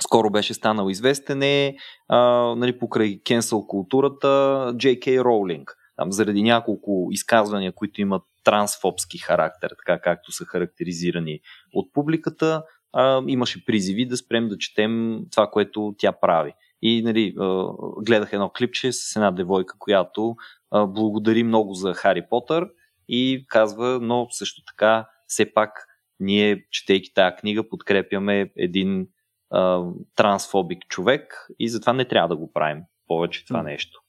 [0.00, 1.76] скоро беше станал известен е
[2.08, 2.18] а,
[2.56, 4.28] нали, покрай кенсъл културата
[4.76, 5.24] J.K.
[5.24, 5.76] Роулинг.
[5.96, 11.40] Там, заради няколко изказвания, които имат трансфобски характер, така както са характеризирани
[11.72, 16.52] от публиката, а, имаше призиви да спрем да четем това, което тя прави.
[16.82, 17.68] И нали, а,
[18.02, 20.36] гледах едно клипче с една девойка, която
[20.70, 22.68] а, благодари много за Хари Потър
[23.08, 25.86] и казва, но също така все пак
[26.20, 29.06] ние, четейки тази книга, подкрепяме един
[29.54, 29.84] а,
[30.16, 34.00] трансфобик човек и затова не трябва да го правим повече това нещо.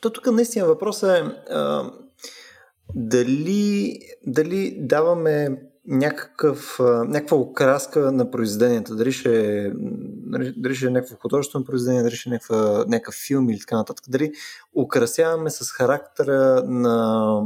[0.00, 1.90] То тук наистина въпросът е а,
[2.94, 8.96] дали, дали даваме някакъв, някаква окраска на произведенията.
[8.96, 9.70] Дали ще, е,
[10.56, 14.04] дали ще е някакво художествено произведение, дали ще е някаква, някакъв филм или така нататък.
[14.08, 14.32] Дали
[14.76, 17.42] украсяваме с характера на,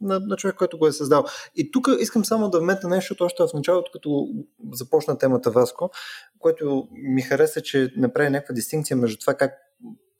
[0.00, 1.24] на, на човек, който го е създал.
[1.56, 4.28] И тук искам само да вметна нещо, още в началото, като
[4.72, 5.90] започна темата Васко,
[6.38, 9.52] което ми хареса, че направи някаква дистинкция между това как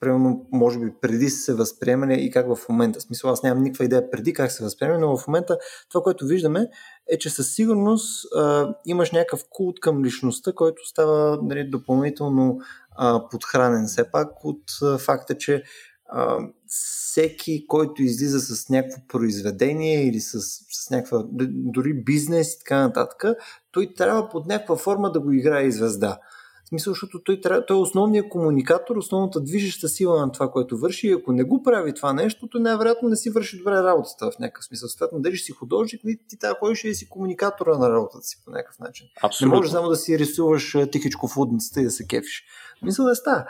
[0.00, 2.98] примерно, може би преди се възприемане и как в момента.
[2.98, 5.58] В смисъл, аз нямам никаква идея преди как се възприеме, но в момента
[5.90, 6.66] това, което виждаме
[7.10, 12.58] е, че със сигурност а, имаш някакъв култ към личността, който става нали, допълнително
[12.96, 15.62] а, подхранен все пак от а, факта, че
[16.08, 20.40] а, всеки, който излиза с някакво произведение или с,
[20.70, 23.24] с някаква, дори бизнес и така нататък,
[23.72, 26.18] той трябва под някаква форма да го играе и звезда.
[26.64, 31.06] В смисъл, защото той, той е основният комуникатор, основната движеща сила на това, което върши.
[31.08, 34.38] И ако не го прави това нещо, то най-вероятно не си върши добре работата в
[34.38, 34.88] някакъв смисъл.
[34.88, 38.78] Съответно, дали си художник, ти трябва ходиш и си комуникатора на работата си по някакъв
[38.78, 39.06] начин.
[39.22, 39.54] Абсолютно.
[39.54, 42.44] Не можеш само да си рисуваш тихичко в лудницата и да се кефиш.
[42.82, 43.44] Мисля да става.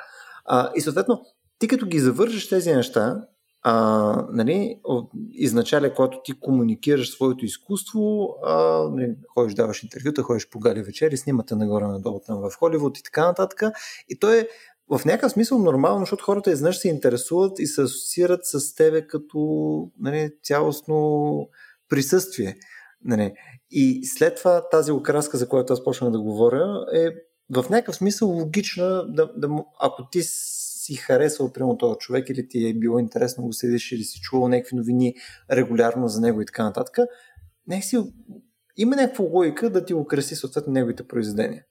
[0.45, 1.23] А, и съответно,
[1.59, 3.27] ти като ги завържеш тези неща,
[3.63, 4.81] а, нали,
[5.31, 11.17] изначале, когато ти комуникираш своето изкуство, а, нали, ходиш, даваш интервюта, ходиш по гали вечери,
[11.17, 13.63] снимате нагоре-надолу там в Холивуд и така нататък.
[14.09, 14.49] И то е
[14.91, 19.39] в някакъв смисъл нормално, защото хората изведнъж се интересуват и се асоциират с тебе като
[20.01, 21.49] нали, цялостно
[21.89, 22.57] присъствие.
[23.05, 23.33] Нали.
[23.71, 27.11] И след това тази окраска, за която аз почнах да говоря, е
[27.51, 29.49] в някакъв смисъл логична, да, да,
[29.81, 30.23] ако ти
[30.89, 34.49] си харесал прямо този човек или ти е било интересно го следиш или си чувал
[34.49, 35.15] някакви новини
[35.51, 36.99] регулярно за него и така нататък,
[37.67, 37.99] не си,
[38.77, 41.65] има някаква логика да ти украси съответно неговите произведения.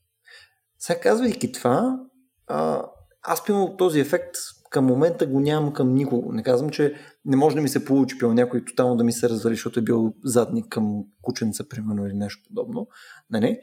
[0.80, 1.99] Сега казвайки това,
[2.47, 2.86] а,
[3.21, 4.36] аз пилно този ефект
[4.69, 6.32] към момента го нямам към никого.
[6.32, 6.93] Не казвам, че
[7.25, 9.84] не може да ми се получи пил някой тотално да ми се развали, защото е
[9.84, 12.88] бил задник към кученца, примерно, или нещо подобно.
[13.30, 13.60] Нали?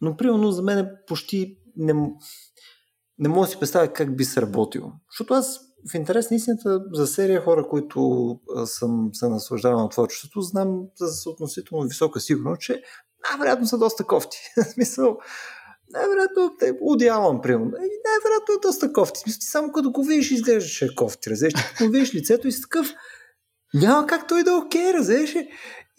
[0.00, 1.94] Но, примерно, за мен е почти не,
[3.20, 4.92] не мога да си представя как би сработил.
[5.10, 10.40] Защото аз в интерес на истината за серия хора, които съм се наслаждавал на творчеството,
[10.40, 12.82] знам с относително висока сигурност, че
[13.30, 14.38] най-вероятно са доста кофти.
[14.56, 15.18] В смисъл,
[15.92, 17.70] най-вероятно те удявам, примерно.
[17.70, 19.20] Най-вероятно е доста кофти.
[19.20, 21.30] Смисъл, ти само като го видиш, изглежда, че е кофти.
[21.30, 22.94] Разбираш, като видиш лицето и си такъв,
[23.74, 25.34] няма как той да е окей, okay, разбираш.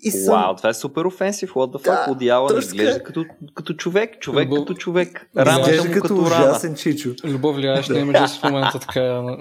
[0.01, 0.35] И съм...
[0.35, 1.53] Вау, това е супер офенсив.
[1.53, 1.83] What the fuck?
[1.83, 4.19] Да, Woody Allen изглежда като, като човек.
[4.19, 4.59] Човек Любов...
[4.59, 5.27] като човек.
[5.37, 7.09] Рана изглежда като, като ужасен чичо.
[7.23, 9.01] Любов влияеш на имиджа си в момента така.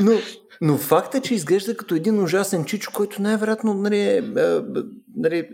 [0.00, 0.12] но,
[0.60, 4.22] но факт е, че изглежда като един ужасен чичо, който най-вероятно нали, е,
[5.16, 5.48] нали,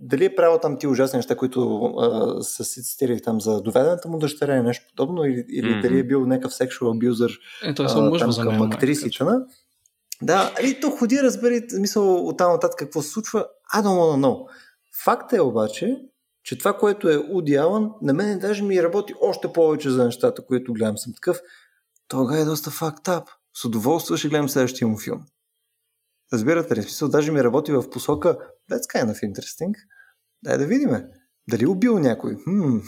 [0.00, 4.08] дали е правил там ти ужасни неща, които а, са се цитирали там за доведената
[4.08, 5.82] му дъщеря или нещо подобно, или, или mm-hmm.
[5.82, 7.32] дали е бил някакъв сексуал абюзър
[7.64, 9.24] е, той а, там към актрисите.
[10.22, 14.26] Да, ами то ходи, разбери, мисъл от там нататък какво се случва, I don't wanna
[14.26, 14.48] know.
[15.04, 15.96] Факт е обаче,
[16.44, 20.46] че това, което е Уди Алън, на мен даже ми работи още повече за нещата,
[20.46, 20.98] които гледам.
[20.98, 21.40] Съм такъв,
[22.08, 23.28] тога е доста факт ап.
[23.54, 25.20] С удоволствие ще гледам следващия му филм.
[26.32, 26.82] Разбирате ли?
[26.82, 28.38] Смисъл, даже ми работи в посока
[28.70, 29.74] That's kind of interesting.
[30.42, 30.90] Дай да видим.
[31.48, 32.36] Дали убил някой?
[32.44, 32.78] Хм.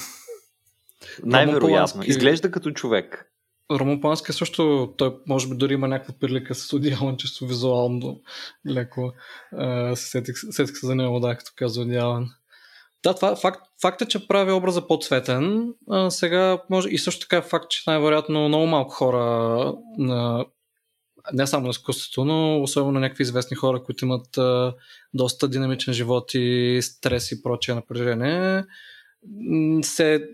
[1.23, 2.03] Най-вероятно.
[2.05, 3.30] Изглежда като човек.
[3.71, 8.21] Роман Пански също, той може би дори има някаква прилика с Одиалан, чисто визуално
[8.69, 9.13] леко.
[9.55, 12.31] Uh, сетих, сетих се за него, да, като казва Одиалан.
[13.03, 15.75] Да, това факт, факт е, че прави образа по-цветен.
[15.91, 20.45] А, сега може и също така е факт, че най-вероятно много малко хора на
[21.33, 24.75] не само на изкуството, но особено на някакви известни хора, които имат а,
[25.15, 28.65] доста динамичен живот и стрес и прочее напрежение,
[29.83, 30.29] се,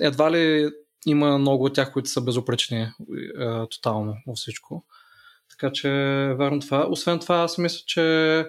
[0.00, 0.70] едва ли
[1.06, 2.88] има много от тях, които са безопречни
[3.38, 4.84] а, тотално във всичко.
[5.50, 5.88] Така че,
[6.38, 6.86] верно това.
[6.90, 8.46] Освен това, аз мисля, че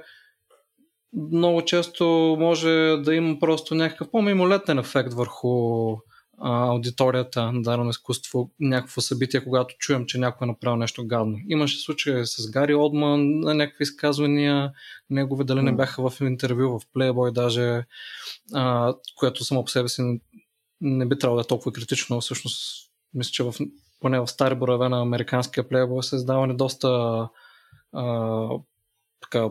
[1.32, 5.92] много често може да има просто някакъв по-мимолетен ефект върху
[6.38, 11.38] а, аудиторията на дадено изкуство, някакво събитие, когато чуем, че някой е направил нещо гадно.
[11.50, 14.72] Имаше случаи с Гари Одман на някакви изказвания,
[15.10, 17.84] негови дали не бяха в интервю в Playboy даже,
[18.54, 20.20] а, което само по себе си
[20.86, 22.22] не би трябвало да е толкова критично.
[22.22, 23.54] Всъщност, мисля, че в,
[24.00, 26.90] поне в стари бораве на американския Playboy са издавани доста
[27.94, 28.50] а,
[29.22, 29.50] така,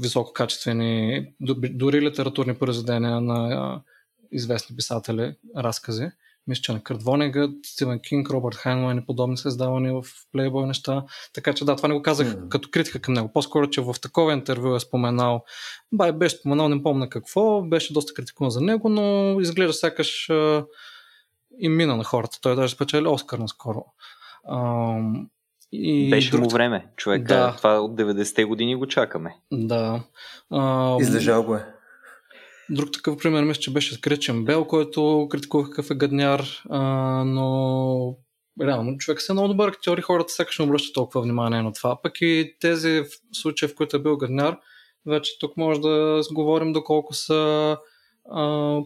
[0.00, 1.26] висококачествени,
[1.70, 3.82] дори литературни произведения на
[4.32, 6.10] известни писатели, разкази.
[6.46, 10.02] Мисля, че на Кърт Вонегът, Стивен Кинг, Робърт Хайнлайн и подобни са издавани в
[10.34, 11.04] Playboy неща.
[11.32, 12.48] Така че да, това не го казах mm.
[12.48, 13.30] като критика към него.
[13.32, 15.44] По-скоро, че в такова интервю е споменал,
[15.92, 20.64] бай беше споменал, не помня какво, беше доста критикуван за него, но изглежда сякаш а,
[21.60, 22.38] и мина на хората.
[22.42, 23.84] Той даже спечели Оскар наскоро.
[24.48, 24.96] А,
[25.72, 26.40] и Беше друг...
[26.40, 27.26] му време, човек.
[27.28, 27.54] Да.
[27.56, 29.36] Това от 90-те години го чакаме.
[29.52, 30.02] Да.
[30.50, 31.66] А, Излежал го е.
[32.70, 36.80] Друг такъв пример мисля, че беше с Кречен Бел, който критикува какъв е гадняр, а,
[37.24, 38.16] но
[38.60, 42.02] реално човек е много добър актьор и хората сякаш не обръщат толкова внимание на това.
[42.02, 43.02] Пък и тези
[43.32, 44.58] случаи, в които е бил гадняр,
[45.06, 47.76] вече тук може да говорим доколко са
[48.30, 48.76] а,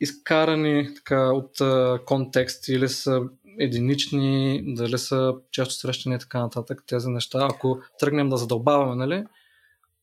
[0.00, 3.22] изкарани така, от а, контекст или са
[3.58, 7.48] единични, дали са често срещани и така нататък тези неща.
[7.50, 9.24] Ако тръгнем да задълбаваме, нали,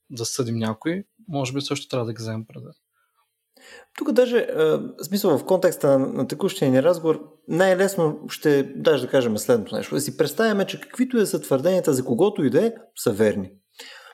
[0.10, 2.83] да съдим някой, може би също трябва да ги вземем предвид.
[3.98, 9.10] Тук даже, в смисъл в контекста на, на текущия ни разговор, най-лесно ще даже да
[9.10, 9.96] кажем следното нещо.
[9.96, 13.52] Да си представяме, че каквито е са твърденията за когото и да е, са верни.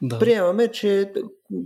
[0.02, 0.20] Да.
[0.20, 1.14] Приемаме, че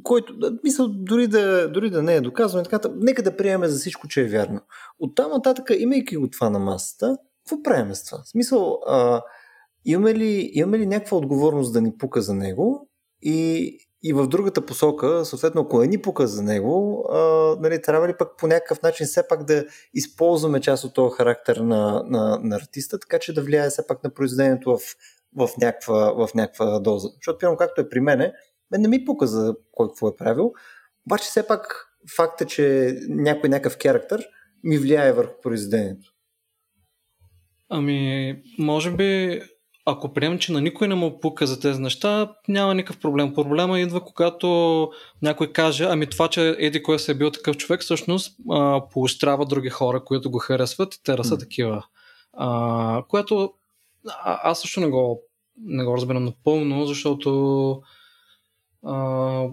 [0.03, 4.07] който, мисъл, дори да, дори да не е доказано, така, нека да приемем за всичко,
[4.07, 4.61] че е вярно.
[4.99, 8.23] От там нататък, имайки го това на масата, какво правим с това?
[8.23, 9.21] В смисъл, а,
[9.85, 12.89] имаме, ли, имаме ли някаква отговорност да ни пука за него
[13.21, 17.19] и, и в другата посока, съответно, ако не ни пука за него, а,
[17.59, 21.57] нали, трябва ли пък по някакъв начин все пак да използваме част от този характер
[21.57, 24.79] на, на, на артиста, така че да влияе все пак на произведението в,
[25.37, 27.09] в, някаква, в някаква доза.
[27.15, 28.33] Защото, примерно, както е при мене,
[28.71, 30.53] мен не ми пука за кой какво е правил,
[31.07, 34.27] обаче все пак факт е, че някой някакъв характер
[34.63, 36.13] ми влияе върху произведението.
[37.69, 39.41] Ами, може би,
[39.85, 43.33] ако приемем, че на никой не му пука за тези неща, няма никакъв проблем.
[43.33, 44.89] Проблема идва, когато
[45.21, 48.37] някой каже, ами това, че Еди кой се е бил такъв човек, всъщност
[48.91, 51.39] поощрява други хора, които го харесват и те са mm.
[51.39, 51.85] такива.
[52.33, 53.53] А, което
[54.09, 55.21] а, аз също не го,
[55.57, 57.81] не го разбирам напълно, защото
[58.85, 59.47] а,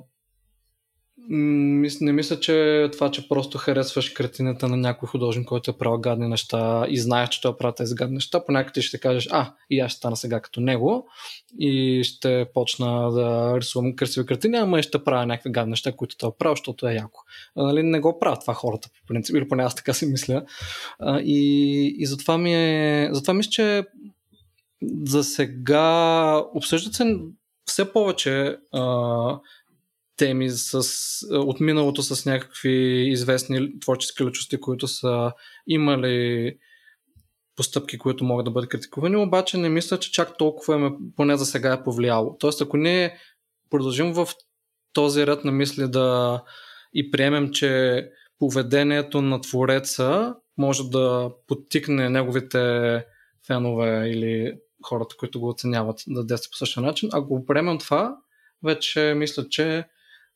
[1.28, 6.28] не мисля, че това, че просто харесваш картината на някой художник, който е правил гадни
[6.28, 9.80] неща и знаеш, че той прави тези гадни неща, понякога ти ще кажеш, а, и
[9.80, 11.08] аз ще стана сега като него
[11.58, 16.16] и ще почна да рисувам красиви картини, ама и ще правя някакви гадни неща, които
[16.16, 17.20] той е правил, защото е яко.
[17.56, 20.44] А, нали, не го правят това хората, по принцип, или поне аз така си мисля.
[20.98, 23.84] А, и, и затова ми е, затова мисля, че
[25.04, 27.16] за сега обсъждат се
[27.70, 29.38] все повече а,
[30.20, 30.82] теми с,
[31.30, 32.72] от миналото с някакви
[33.10, 35.32] известни творчески личности, които са
[35.66, 36.56] имали
[37.56, 41.36] постъпки, които могат да бъдат критикувани, обаче не мисля, че чак толкова им е, поне
[41.36, 42.36] за сега е повлияло.
[42.38, 43.18] Тоест, ако ние
[43.70, 44.28] продължим в
[44.92, 46.42] този ред на мисли да
[46.94, 48.04] и приемем, че
[48.38, 53.04] поведението на твореца може да подтикне неговите
[53.46, 54.52] фенове или
[54.84, 58.16] хората, които го оценяват да действат по същия начин, ако го приемем това,
[58.64, 59.84] вече мисля, че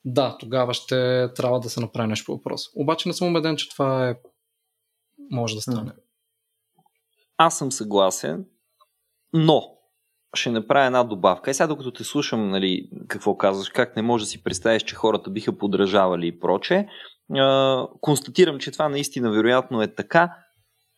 [0.05, 2.71] да, тогава ще трябва да се направи нещо по въпроса.
[2.77, 4.17] Обаче не съм убеден, че това е
[5.31, 5.93] може да стане.
[7.37, 8.45] Аз съм съгласен,
[9.33, 9.71] но
[10.35, 11.51] ще направя една добавка.
[11.51, 14.95] И сега докато те слушам, нали, какво казваш, как не можеш да си представиш, че
[14.95, 16.89] хората биха подражавали и проче,
[18.01, 20.37] констатирам, че това наистина вероятно е така,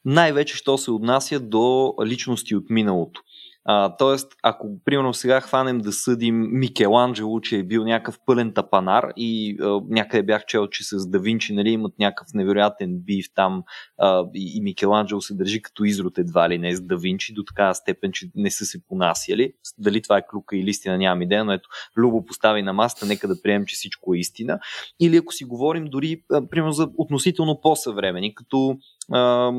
[0.04, 3.22] най-вече, що се отнася до личности от миналото.
[3.69, 9.12] А, тоест, ако примерно сега хванем да съдим Микеланджело, че е бил някакъв пълен тапанар
[9.17, 13.62] и а, някъде бях чел, че с Давинчи нали, имат някакъв невероятен бив там
[13.99, 17.75] а, и, и Микеланджело се държи като изрод едва ли не с Давинчи до такава
[17.75, 19.53] степен, че не са се понасяли.
[19.79, 23.29] Дали това е клюка или истина, нямам идея, но ето Любо постави на маста, нека
[23.29, 24.59] да приемем, че всичко е истина.
[25.01, 28.79] Или ако си говорим дори, а, примерно за относително по-съвремени, като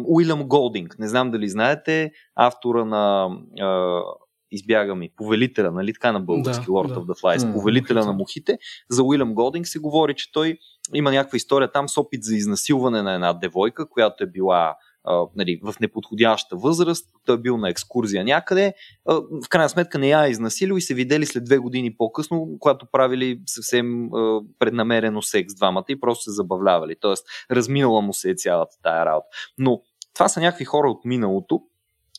[0.05, 3.29] Уилям Голдинг, не знам дали знаете, автора на
[3.59, 4.01] а,
[4.51, 6.95] избяга ми, повелителя, нали така на български, да, Lord да.
[6.95, 8.57] of the Flies, mm, повелителя на мухите,
[8.89, 10.57] за Уилям Голдинг се говори, че той
[10.93, 14.75] има някаква история там с опит за изнасилване на една девойка, която е била
[15.35, 18.73] нали, в неподходяща възраст, той е бил на екскурзия някъде,
[19.05, 22.85] в крайна сметка не я е изнасилил и се видели след две години по-късно, когато
[22.91, 24.09] правили съвсем
[24.59, 26.95] преднамерено секс двамата и просто се забавлявали.
[26.99, 29.27] Тоест, разминала му се е цялата тая работа.
[29.57, 29.81] Но
[30.13, 31.61] това са някакви хора от миналото,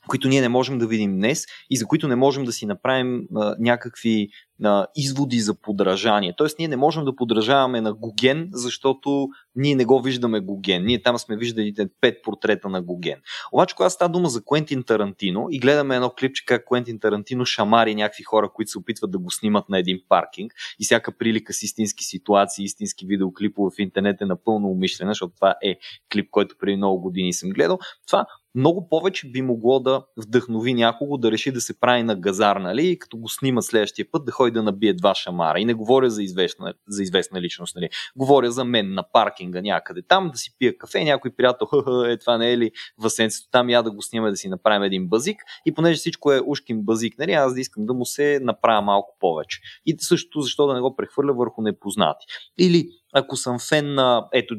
[0.08, 3.28] които ние не можем да видим днес и за които не можем да си направим
[3.36, 4.28] а, някакви
[4.64, 6.34] а, изводи за подражание.
[6.36, 10.84] Тоест, ние не можем да подражаваме на Гоген, защото ние не го виждаме Гоген.
[10.84, 13.20] Ние там сме виждали пет портрета на Гоген.
[13.52, 17.94] Обаче, когато става дума за Куентин Тарантино и гледаме едно клипче как Куентин Тарантино шамари
[17.94, 21.62] някакви хора, които се опитват да го снимат на един паркинг и всяка прилика с
[21.62, 25.78] истински ситуации, истински видеоклипове в интернет е напълно умишлена, защото това е
[26.12, 27.78] клип, който преди много години съм гледал.
[28.06, 32.56] Това много повече би могло да вдъхнови някого да реши да се прави на газар,
[32.56, 32.88] нали?
[32.88, 35.60] И като го снима следващия път да ходи да набие два шамара.
[35.60, 37.88] И не говоря за известна, за известна личност, нали?
[38.16, 41.66] Говоря за мен на паркинга някъде там, да си пия кафе, някой приятел,
[42.06, 45.08] е това не е ли въсенцето там, я да го снима да си направим един
[45.08, 45.42] базик.
[45.66, 47.32] И понеже всичко е ушкин базик, нали?
[47.32, 49.60] Аз да искам да му се направя малко повече.
[49.86, 52.26] И същото, защо да не го прехвърля върху непознати.
[52.58, 54.54] Или ако съм фен на, ето,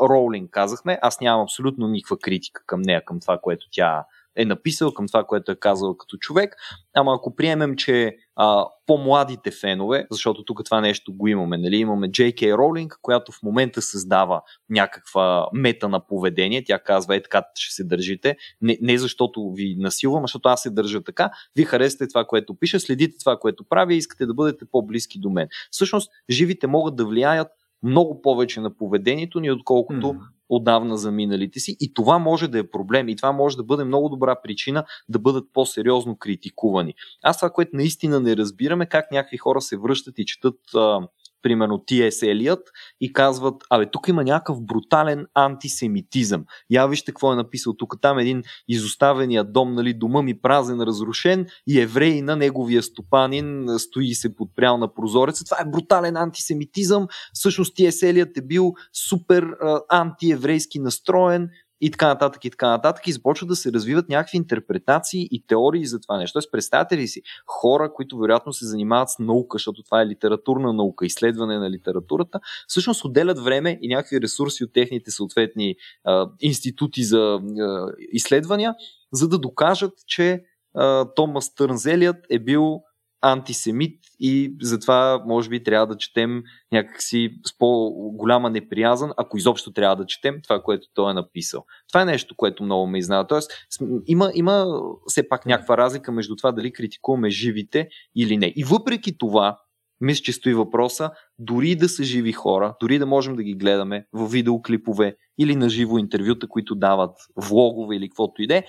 [0.00, 4.04] Роулинг казахме, аз нямам абсолютно никаква критика към нея, към това, което тя
[4.36, 6.56] е написал, към това, което е казал като човек.
[6.94, 11.76] Ама ако приемем, че а, по-младите фенове, защото тук това нещо го имаме, нали?
[11.76, 12.56] имаме J.K.
[12.56, 16.64] Роулинг, която в момента създава някаква мета на поведение.
[16.64, 18.36] Тя казва, е така ще се държите.
[18.60, 21.30] Не, не защото ви насилвам, а защото аз се държа така.
[21.56, 25.30] Вие харесате това, което пише, следите това, което прави и искате да бъдете по-близки до
[25.30, 25.48] мен.
[25.70, 27.48] Всъщност, живите могат да влияят
[27.84, 30.18] много повече на поведението ни, отколкото mm.
[30.48, 31.76] отдавна за миналите си.
[31.80, 33.08] И това може да е проблем.
[33.08, 36.94] И това може да бъде много добра причина да бъдат по-сериозно критикувани.
[37.22, 41.00] Аз това, което наистина не разбираме, как някакви хора се връщат и четат а,
[41.44, 42.22] примерно Т.С.
[42.22, 42.68] Елият
[43.00, 46.44] и казват, абе, тук има някакъв брутален антисемитизъм.
[46.70, 47.94] Я вижте какво е написал тук.
[48.00, 54.06] Там един изоставения дом, нали, дома ми празен, разрушен и евреи на неговия стопанин стои
[54.06, 55.44] и се подпрял на прозореца.
[55.44, 57.06] Това е брутален антисемитизъм.
[57.32, 58.02] Всъщност Т.С.
[58.02, 58.72] Елият е бил
[59.08, 61.48] супер а, антиеврейски настроен
[61.84, 65.86] и така нататък, и така нататък, и започват да се развиват някакви интерпретации и теории
[65.86, 66.32] за това нещо.
[66.32, 70.72] Тоест, представете ли си, хора, които вероятно се занимават с наука, защото това е литературна
[70.72, 75.74] наука, изследване на литературата, всъщност отделят време и някакви ресурси от техните съответни
[76.04, 78.74] а, институти за а, изследвания,
[79.12, 80.42] за да докажат, че
[80.74, 82.80] а, Томас Търнзелият е бил
[83.24, 89.96] антисемит и затова може би трябва да четем някакси с по-голяма неприязан, ако изобщо трябва
[89.96, 91.64] да четем това, което той е написал.
[91.88, 93.26] Това е нещо, което много ме изнава.
[93.26, 93.50] Тоест,
[94.06, 94.66] има, има
[95.06, 98.52] все пак някаква разлика между това дали критикуваме живите или не.
[98.56, 99.58] И въпреки това,
[100.00, 104.06] мисля, че стои въпроса, дори да са живи хора, дори да можем да ги гледаме
[104.12, 108.64] в видеоклипове или на живо интервюта, които дават влогове или каквото и да е,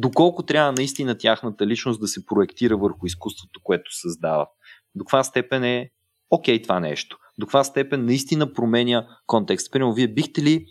[0.00, 4.48] доколко трябва наистина тяхната личност да се проектира върху изкуството, което създават.
[4.94, 5.90] До каква степен е
[6.30, 7.18] окей okay, това нещо.
[7.38, 9.72] До каква степен наистина променя контекст.
[9.72, 10.66] Примерно, вие бихте ли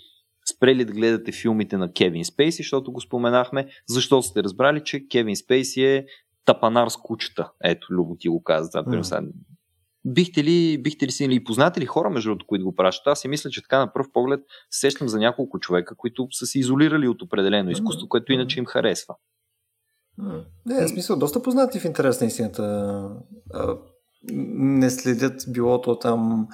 [0.55, 5.35] спрели да гледате филмите на Кевин Спейси, защото го споменахме, защото сте разбрали, че Кевин
[5.35, 6.05] Спейси е
[6.45, 7.51] тапанар с кучета.
[7.63, 8.69] Ето, Любо ти го каза.
[8.69, 9.31] mm.
[10.05, 13.07] Бихте ли, бихте ли си или познати ли хора, между другото, които го пращат?
[13.07, 14.39] Аз си мисля, че така на пръв поглед
[14.71, 19.15] сещам за няколко човека, които са се изолирали от определено изкуство, което иначе им харесва.
[20.65, 23.03] Не, в смисъл, доста познати в интерес на истината.
[24.33, 26.47] Не следят билото там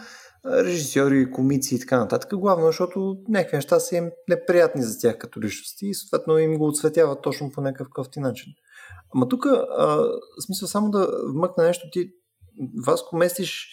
[0.46, 5.42] режисьори, комици и така нататък, главно защото някакви неща са им неприятни за тях като
[5.42, 8.54] личности и съответно им го отсветяват точно по някакъв къвти начин.
[9.16, 12.10] Ама тук, в смисъл, само да вмъкна нещо, ти
[12.86, 13.70] Васко, местиш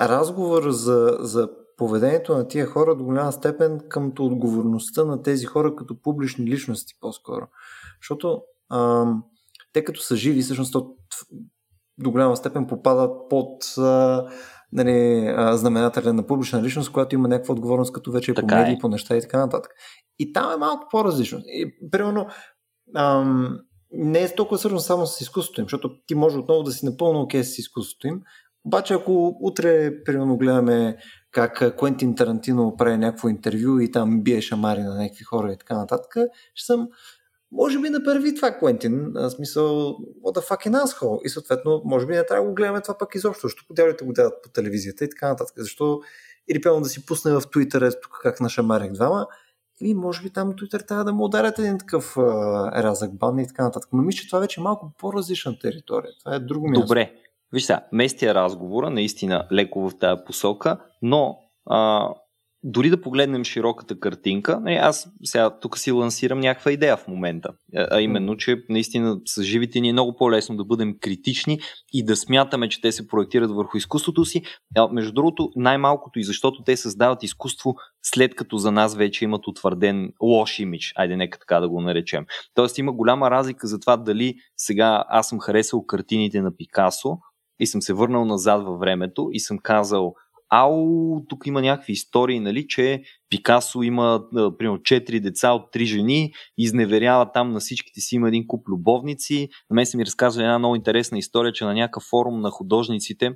[0.00, 5.76] разговор за, за поведението на тия хора до голяма степен към отговорността на тези хора
[5.76, 7.46] като публични личности по-скоро.
[8.02, 9.06] Защото а,
[9.72, 10.76] те като са живи, всъщност
[11.98, 14.26] до голяма степен попадат под а,
[14.72, 18.74] нали, а, знаменателя на публична личност, която има някаква отговорност като вече така по медии,
[18.74, 18.78] е.
[18.78, 19.72] по неща и така нататък.
[20.18, 21.38] И там е малко по-различно.
[21.38, 22.26] И, примерно,
[22.96, 23.58] ам,
[23.92, 27.20] не е толкова свързано само с изкуството им, защото ти може отново да си напълно
[27.20, 28.20] окей с изкуството им.
[28.64, 30.96] Обаче ако утре, примерно, гледаме
[31.30, 35.76] как Куентин Тарантино прави някакво интервю и там бие шамари на някакви хора и така
[35.76, 36.16] нататък,
[36.54, 36.88] ще съм
[37.52, 41.22] може би направи това Куентин, в смисъл, what the fucking asshole.
[41.24, 44.12] И съответно, може би не трябва да го гледаме това пък изобщо, защото подявите го
[44.12, 45.54] дадат по телевизията и така нататък.
[45.56, 46.00] Защо
[46.48, 49.26] или пълно да си пусне в Twitter, тук как нашамарих двама,
[49.82, 52.22] и може би там Twitter трябва да му ударят един такъв а,
[52.82, 53.90] разък бан и така нататък.
[53.92, 56.10] Но мисля, че това вече е малко по-различна територия.
[56.24, 56.86] Това е друго място.
[56.86, 57.12] Добре.
[57.52, 62.08] Виж сега, местия разговора наистина леко в тази посока, но а,
[62.64, 68.00] дори да погледнем широката картинка, аз сега тук си лансирам някаква идея в момента, а
[68.00, 71.60] именно, че наистина с живите ни е много по-лесно да бъдем критични
[71.92, 74.42] и да смятаме, че те се проектират върху изкуството си.
[74.92, 80.12] Между другото, най-малкото и защото те създават изкуство след като за нас вече имат утвърден
[80.22, 82.26] лош имидж, айде нека така да го наречем.
[82.54, 87.18] Тоест има голяма разлика за това дали сега аз съм харесал картините на Пикасо
[87.60, 90.14] и съм се върнал назад във времето и съм казал
[90.54, 94.24] ау, тук има някакви истории, нали, че Пикасо има,
[94.58, 99.48] примерно, четири деца от три жени, изневерява там на всичките си, има един куп любовници.
[99.70, 103.32] На мен се ми разказва една много интересна история, че на някакъв форум на художниците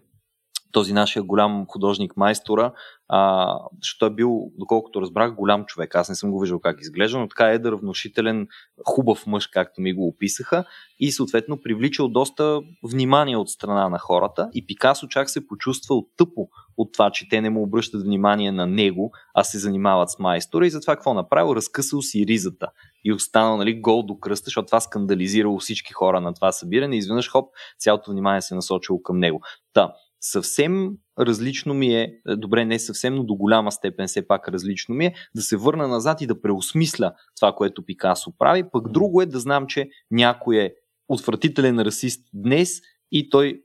[0.72, 2.72] този нашия голям художник майстора,
[3.08, 5.94] а, защото е бил, доколкото разбрах, голям човек.
[5.94, 8.48] Аз не съм го виждал как изглежда, но така е едър, внушителен,
[8.86, 10.64] хубав мъж, както ми го описаха
[11.00, 16.48] и съответно привличал доста внимание от страна на хората и Пикасо чак се почувствал тъпо
[16.76, 20.66] от това, че те не му обръщат внимание на него, а се занимават с майстора
[20.66, 21.54] и затова какво направил?
[21.54, 22.68] Разкъсал си ризата
[23.04, 26.98] и останал нали, гол до кръста, защото това скандализирало всички хора на това събиране и
[26.98, 29.40] изведнъж хоп, цялото внимание се насочило към него.
[29.72, 34.48] Та, съвсем различно ми е, е, добре, не съвсем, но до голяма степен все пак
[34.48, 38.64] различно ми е, да се върна назад и да преосмисля това, което Пикасо прави.
[38.72, 40.74] Пък друго е да знам, че някой е
[41.08, 42.80] отвратителен расист днес
[43.12, 43.60] и той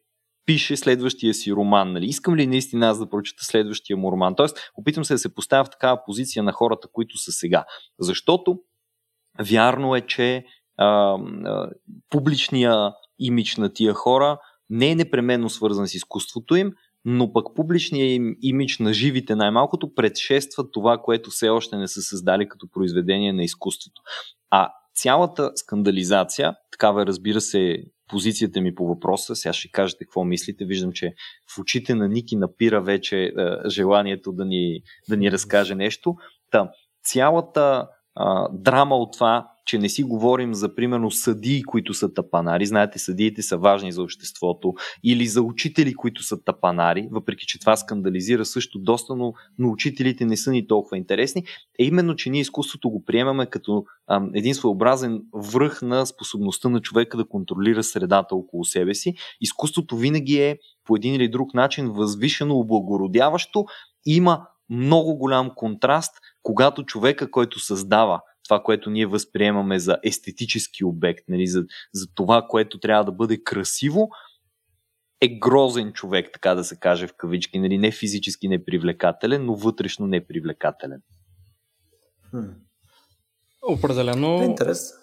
[0.46, 1.94] пише следващия си роман.
[1.94, 2.06] Нали?
[2.06, 4.36] Искам ли наистина аз да прочета следващия му роман?
[4.36, 7.66] Тоест, опитвам се да се поставя в такава позиция на хората, които са сега.
[8.00, 8.60] Защото
[9.40, 10.46] вярно е, че
[10.78, 11.70] а, а,
[12.10, 14.38] публичния имидж на тия хора
[14.72, 16.72] не е непременно свързан с изкуството им,
[17.06, 22.02] но пък публичният им имидж на живите най-малкото предшества това, което все още не са
[22.02, 24.02] създали като произведение на изкуството.
[24.50, 30.66] А цялата скандализация, такава разбира се позицията ми по въпроса, сега ще кажете какво мислите,
[30.66, 31.14] виждам, че
[31.56, 33.32] в очите на Ники напира вече е,
[33.70, 36.16] желанието да ни, да ни разкаже нещо.
[36.52, 36.72] Та,
[37.04, 42.66] цялата а, драма от това, че не си говорим за, примерно, съдии, които са тапанари.
[42.66, 44.74] Знаете, съдиите са важни за обществото.
[45.04, 50.26] Или за учители, които са тапанари, въпреки че това скандализира също доста, но, но учителите
[50.26, 51.44] не са ни толкова интересни.
[51.80, 55.22] Е именно, че ние изкуството го приемаме като а, един своеобразен
[55.54, 59.14] връх на способността на човека да контролира средата около себе си.
[59.42, 63.66] Изкуството винаги е по един или друг начин възвишено, облагородяващо.
[64.06, 66.14] Има много голям контраст,
[66.44, 72.48] когато човека, който създава това, което ние възприемаме за естетически обект, нали, за, за това,
[72.50, 74.10] което трябва да бъде красиво,
[75.22, 77.60] е грозен човек, така да се каже в кавички.
[77.60, 81.02] Нали, не физически непривлекателен, но вътрешно непривлекателен.
[82.30, 82.48] Хм.
[83.68, 84.42] Определено.
[84.42, 84.94] Е интерес.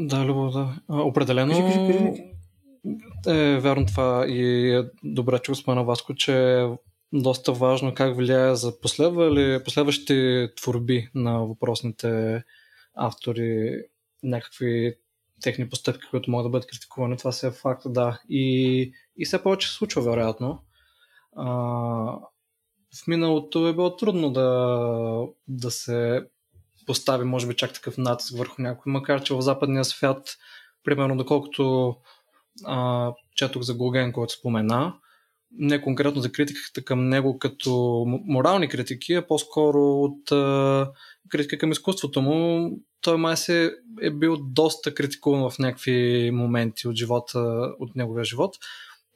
[0.00, 0.68] Да, Любов, да.
[0.88, 1.52] Определено.
[1.52, 2.34] Кажи, кажи, кажи.
[3.26, 6.66] Е верно това и е добре, че го спомена Васко, че
[7.14, 8.80] доста важно как влияе за
[9.64, 12.42] последващите творби на въпросните
[12.94, 13.80] автори
[14.22, 14.94] някакви
[15.42, 17.16] техни постъпки, които могат да бъдат критикувани.
[17.16, 18.20] Това се е факт, да.
[18.28, 20.58] И, и все повече се случва, вероятно.
[21.36, 21.46] А,
[23.02, 26.26] в миналото е било трудно да, да се
[26.86, 30.36] постави, може би, чак такъв натиск върху някой, макар че в западния свят,
[30.84, 31.96] примерно, доколкото
[32.64, 34.94] а, четох за Гоген, който спомена,
[35.58, 40.90] не конкретно за критиката към него като морални критики, а по-скоро от а,
[41.28, 42.70] критика към изкуството му.
[43.00, 47.38] Той май се е бил доста критикуван в някакви моменти от живота,
[47.78, 48.56] от неговия живот.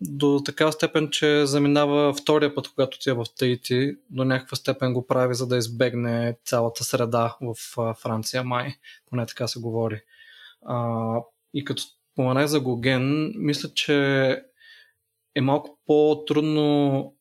[0.00, 5.06] До такава степен, че заминава втория път, когато отива в Таити, до някаква степен го
[5.06, 7.54] прави, за да избегне цялата среда в
[8.02, 8.74] Франция, май.
[9.10, 10.00] Поне така се говори.
[10.66, 11.14] А,
[11.54, 11.82] и като
[12.12, 14.42] споменах за Гоген, мисля, че
[15.38, 17.14] е малко по-трудно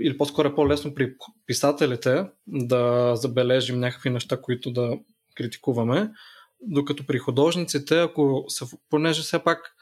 [0.00, 1.14] или по-скоро е по-лесно при
[1.46, 4.98] писателите да забележим някакви неща, които да
[5.36, 6.10] критикуваме,
[6.60, 9.76] докато при художниците, ако са, понеже все пак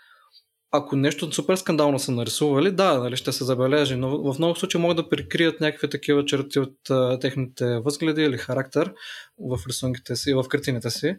[0.71, 4.81] ако нещо супер скандално са нарисували, да, нали, ще се забележи, но в много случаи
[4.81, 8.95] могат да прикрият някакви такива черти от а, техните възгледи или характер
[9.39, 11.17] в рисунките си, в картините си.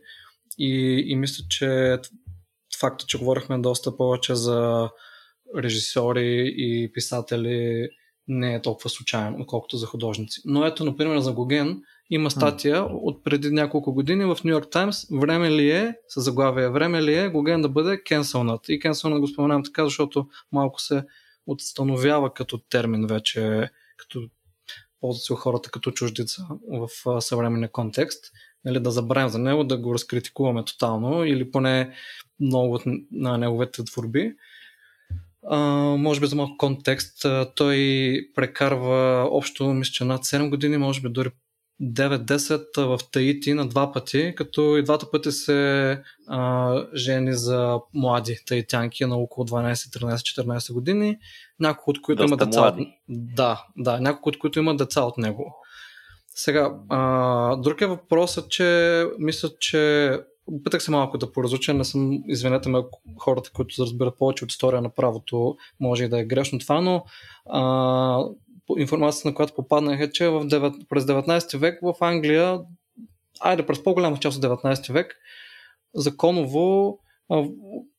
[0.58, 1.98] И, и мисля, че
[2.80, 4.90] факта, че говорихме доста повече за
[5.58, 7.90] режисьори и писатели
[8.28, 10.42] не е толкова случайно, колкото за художници.
[10.46, 15.06] Но ето, например, за Гоген има статия от преди няколко години в Нью Йорк Таймс.
[15.12, 18.70] Време ли е, с заглавие, време ли е Гоген да бъде кенселнат?
[18.70, 21.04] И кенселнат го споменавам така, защото малко се
[21.48, 24.30] отстановява като термин вече, като
[25.02, 28.26] ползват се хората като чуждица в съвременния контекст.
[28.66, 31.96] Нали, да забравим за него, да го разкритикуваме тотално или поне
[32.40, 34.34] много от на неговите творби.
[35.52, 40.78] Uh, може би за малко контекст, uh, той прекарва общо, мисля, че над 7 години,
[40.78, 41.30] може би дори
[41.82, 48.38] 9-10 в Таити на два пъти, като и двата пъти се а, жени за млади
[48.48, 51.18] таитянки на около 12, 13, 14 години,
[51.60, 52.68] няколко от които има деца.
[52.68, 52.88] От...
[53.10, 55.56] Да, да, няколко от които има деца от него.
[56.36, 56.98] Сега, а,
[57.88, 60.14] въпрос е, че мисля, че
[60.52, 62.80] опитах се малко да поразуча, не съм, извинете ме,
[63.18, 67.04] хората, които разбират повече от история на правото, може и да е грешно това, но
[67.50, 68.24] а,
[68.78, 72.60] информацията, на която попаднах е, че в 9, през 19 век в Англия,
[73.40, 75.16] айде през по-голяма част от 19 век,
[75.96, 77.00] законово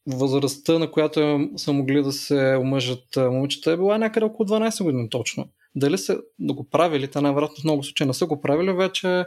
[0.07, 4.85] възрастта, на която е, са могли да се омъжат момичета, е била някъде около 12
[4.85, 5.49] години точно.
[5.75, 9.25] Дали са да го правили, те най-вероятно в много случаи не са го правили, вече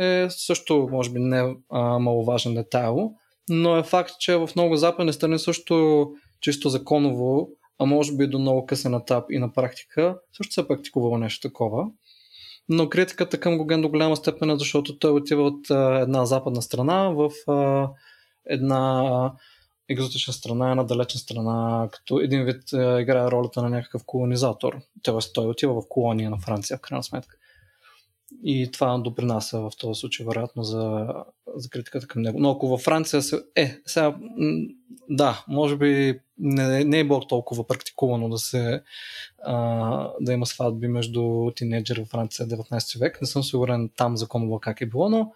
[0.00, 3.12] е също, може би, не а, маловажен детайл,
[3.48, 6.06] но е факт, че в много западни страни също
[6.40, 10.66] чисто законово а може би до много късен етап и на практика, също се е
[10.66, 11.86] практикувало нещо такова.
[12.68, 16.62] Но критиката към Гоген до голяма степен е защото той отива от а, една западна
[16.62, 17.90] страна в а,
[18.46, 19.32] една
[19.88, 24.78] екзотична страна, една далечна страна, като един вид играе ролята на някакъв колонизатор.
[25.02, 27.36] Тоест той отива в колония на Франция, в крайна сметка.
[28.42, 31.06] И това допринася в този случай, вероятно, за,
[31.54, 32.40] за критиката към него.
[32.40, 33.42] Но ако във Франция се...
[33.56, 34.16] Е, сега,
[35.08, 38.82] да, може би не, не е било толкова практикувано да се
[39.44, 43.20] а, да има сватби между тинейджери в Франция 19 век.
[43.20, 45.32] Не съм сигурен там законово как е било, но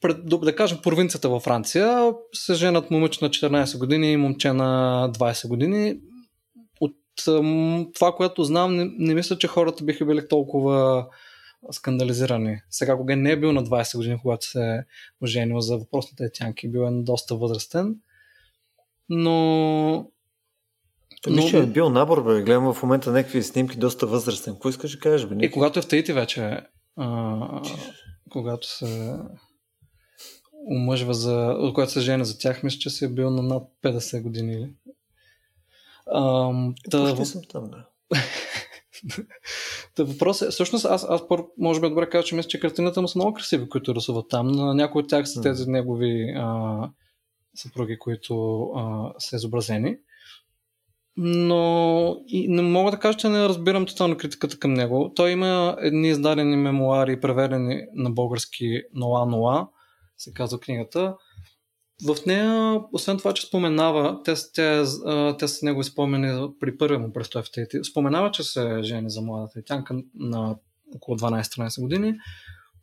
[0.00, 5.10] пред, да кажем провинцията във Франция се женат момиче на 14 години и момче на
[5.14, 5.98] 20 години.
[6.80, 6.96] От
[7.94, 11.06] това, което знам, не, не мисля, че хората биха били толкова
[11.70, 12.60] скандализирани.
[12.70, 14.84] Сега, кога не е бил на 20 години, когато се е
[15.22, 17.96] оженил за въпросните етянки, бил е доста възрастен,
[19.08, 20.10] но...
[21.26, 21.48] но...
[21.54, 22.42] Е бил набор, бе.
[22.42, 24.54] Гледам в момента някакви снимки доста възрастен.
[24.54, 25.46] Какво искаш да кажеш, бе?
[25.46, 26.60] И когато е в Таити вече,
[26.96, 27.62] а,
[28.30, 29.18] когато се
[30.70, 31.56] омъжва за...
[31.74, 34.54] Когато се жени за тях, мисля, че си е бил на над 50 години.
[34.54, 34.70] Или?
[36.06, 36.52] А,
[36.90, 37.24] та...
[37.24, 37.86] Съм там, да.
[39.94, 42.60] Та въпрос е, всъщност аз, аз пър, може би е добре кажа, че мисля, че
[42.60, 44.46] картината му са много красиви, които рисуват там.
[44.46, 46.90] На някои от тях са тези негови а,
[47.54, 49.96] съпруги, които а, са изобразени.
[51.16, 55.12] Но и не мога да кажа, че не разбирам тотално критиката към него.
[55.16, 59.68] Той има едни издадени мемуари, преведени на български Ноа Ноа,
[60.18, 61.16] се казва книгата.
[62.02, 64.84] В нея, освен това, че споменава, те, те,
[65.38, 69.20] те са негови спомени при първия му престой в Тейти, споменава, че се жени за
[69.20, 70.56] младата тянка на
[70.94, 72.14] около 12-13 години,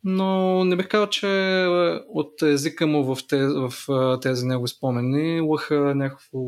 [0.04, 1.26] но не бих казал, че
[2.08, 3.72] от езика му в тези, в
[4.22, 6.40] тези негови спомени лъха някакво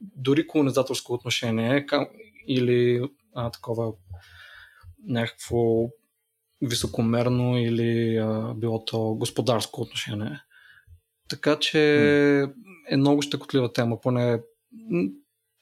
[0.00, 2.06] дори колонизаторско отношение към,
[2.46, 3.92] или а, такова
[5.06, 5.58] някакво
[6.62, 10.40] високомерно или а, било то господарско отношение.
[11.28, 11.80] Така че
[12.90, 14.40] е много щекотлива тема, поне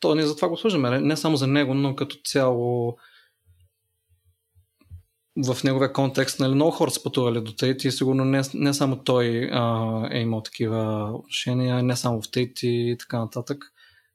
[0.00, 2.96] то ние за това го служиме, не само за него, но като цяло
[5.44, 8.96] в неговия контекст, нали, много хора са пътували до Тейт и сигурно не, не само
[8.96, 13.64] той а, е имал такива отношения, не само в Тейт и така нататък.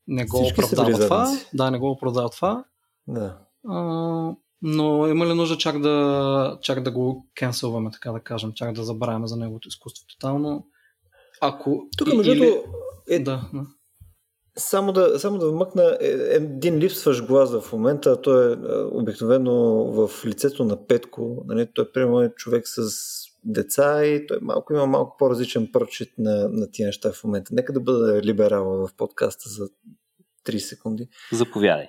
[0.08, 1.38] Не го Всички оправдава това.
[1.54, 2.64] Да, не го оправдава това.
[3.08, 3.38] Да.
[3.68, 3.76] А,
[4.62, 8.84] но има ли нужда чак да, чак да го кенселваме, така да кажем, чак да
[8.84, 10.68] забравяме за неговото изкуство тотално?
[11.42, 11.88] Ако...
[11.98, 12.62] Тук, между или...
[13.10, 13.20] е...
[13.20, 13.66] Да, да.
[14.58, 18.58] Само да, само да вмъкна е, един липсващ глас в момента, той е, е
[18.92, 21.44] обикновено в лицето на Петко.
[21.48, 21.68] Нали?
[21.74, 22.92] Той е примерно човек с
[23.44, 27.56] деца и той малко има малко по-различен прочит на, на тия неща в момента.
[27.56, 29.70] Нека да бъда либерал в подкаста за
[30.46, 31.08] 3 секунди.
[31.34, 31.88] Заповядай.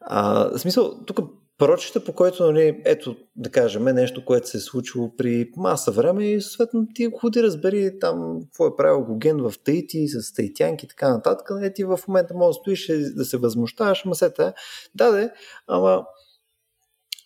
[0.00, 1.18] А, в смисъл, тук
[1.58, 6.26] прочита, по който, нали, ето, да кажем, нещо, което се е случило при маса време
[6.26, 10.88] и съответно ти ходи разбери там какво е правил Гоген в Таити, с таитянки и
[10.88, 11.50] така нататък.
[11.50, 14.52] Нали, ти в момента може да стоиш да се възмущаваш, ама сета,
[14.94, 15.30] да, да,
[15.66, 16.04] ама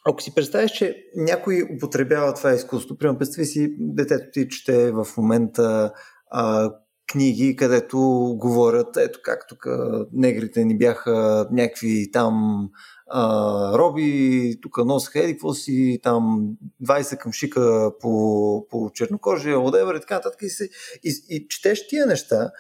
[0.09, 5.07] ако си представиш, че някой употребява това изкуство, примерно представи си детето ти чете в
[5.16, 5.93] момента
[6.31, 6.72] а,
[7.13, 7.99] книги, където
[8.39, 9.67] говорят, ето как тук
[10.13, 12.69] негрите ни бяха някакви там
[13.11, 16.51] а, роби, тук носеха еди, какво си, там
[16.85, 20.69] 20 къмшика по, по чернокожия, whatever и така нататък и,
[21.05, 22.51] и, и четеш тия неща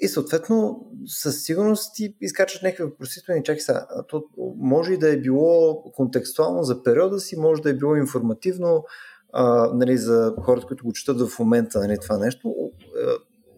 [0.00, 3.86] и съответно със сигурност ти изкачаш някакви въпросителни чаки са.
[4.08, 4.24] То
[4.56, 8.84] може и да е било контекстуално за периода си, може да е било информативно
[9.32, 12.54] а, нали, за хората, които го четат в момента нали, това нещо.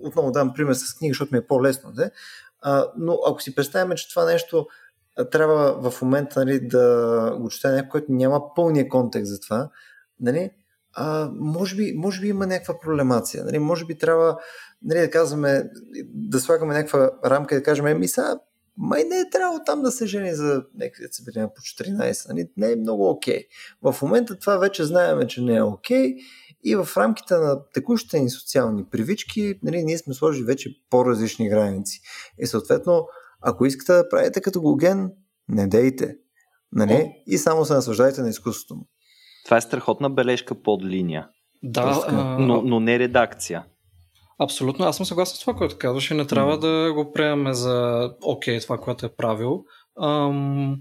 [0.02, 1.92] Отново дам пример с книга, защото ми е по-лесно.
[1.92, 2.10] Да?
[2.60, 4.66] А, но ако си представим, че това нещо
[5.30, 9.70] трябва в момента нали, да го чете някой, който няма пълния контекст за това,
[10.20, 10.50] нали,
[10.94, 13.44] а, може, би, може би има някаква проблемация.
[13.44, 14.38] Нали, може би трябва
[14.82, 15.70] нали, да казваме,
[16.04, 18.38] да слагаме някаква рамка и да кажем, еми сега,
[18.76, 22.28] май не е трябвало там да се жени за някакви деца по 14.
[22.28, 22.48] Нали?
[22.56, 23.38] Не е много окей.
[23.38, 23.92] Okay.
[23.92, 26.14] В момента това вече знаем, че не е окей.
[26.14, 26.16] Okay.
[26.64, 32.00] И в рамките на текущите ни социални привички, нали, ние сме сложили вече по-различни граници.
[32.38, 33.08] И съответно,
[33.40, 35.10] ако искате да правите като Гоген,
[35.48, 36.16] не дейте.
[36.72, 37.12] Нали?
[37.26, 38.88] И само се наслаждайте на изкуството му.
[39.44, 41.28] Това е страхотна бележка под линия.
[41.62, 42.38] Да, а...
[42.38, 43.64] но, но не редакция.
[44.38, 46.60] Абсолютно, аз съм съгласен с това, което казваш и не трябва mm.
[46.60, 49.64] да го приемаме за окей, това, което е правил.
[50.02, 50.76] Ам,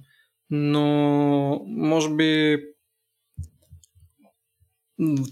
[0.50, 2.60] но, може би,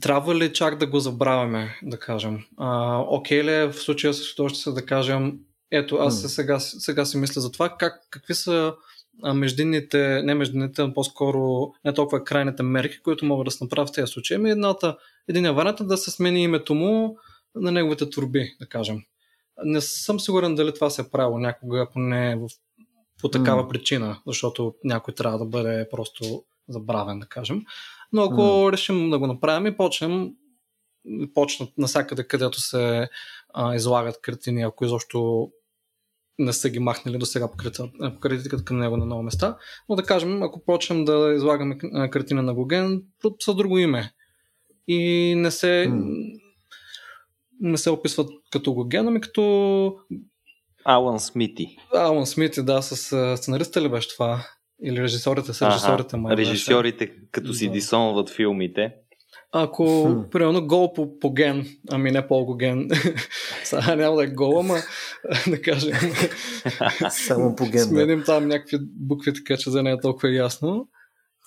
[0.02, 2.40] трябва ли чак да го забравяме, да кажем?
[2.58, 5.40] А, окей ли е в случая с се да кажем,
[5.72, 6.28] ето, аз mm.
[6.28, 8.76] сега, сега си мисля за това, как, какви са
[9.34, 13.92] междинните, не междинните, а по-скоро не толкова крайните мерки, които могат да се направят в
[13.92, 14.36] тези случаи.
[14.36, 14.98] Ами едната,
[15.28, 17.18] един вариант е да се смени името му
[17.56, 18.98] на неговите турби, да кажем.
[19.64, 22.48] Не съм сигурен дали това се е правило някога, ако не е в,
[23.22, 23.70] по такава mm.
[23.70, 27.62] причина, защото някой трябва да бъде просто забравен, да кажем.
[28.14, 28.72] Но ако mm.
[28.72, 30.30] решим да го направим и почнем,
[31.34, 33.10] почнат насякъде, където се
[33.54, 35.50] а, излагат картини, ако изобщо
[36.40, 37.58] не са ги махнали до сега по
[38.20, 39.58] критиката към него на много места.
[39.90, 41.78] Но да кажем, ако почнем да излагаме
[42.10, 43.04] картина на Гоген
[43.42, 44.14] с друго име
[44.88, 46.42] и не се, mm.
[47.60, 49.96] не се описват като Гоген, ами като
[50.86, 51.78] Алан Смити.
[51.94, 52.96] Алан Смити, да, с
[53.38, 54.46] сценариста ли беше това?
[54.84, 56.16] Или режисорите с режисорите?
[56.16, 57.74] Ага, режисьорите, като си да.
[57.74, 58.92] дисонват филмите.
[59.52, 60.30] Ако, хм.
[60.32, 62.90] примерно, гол по, по ген, ами не по ген,
[63.64, 64.78] сега няма да е гол, ама
[65.48, 65.98] да кажем.
[67.10, 67.84] Само по ген.
[67.84, 70.88] Сменим там някакви букви, така че да не е толкова ясно.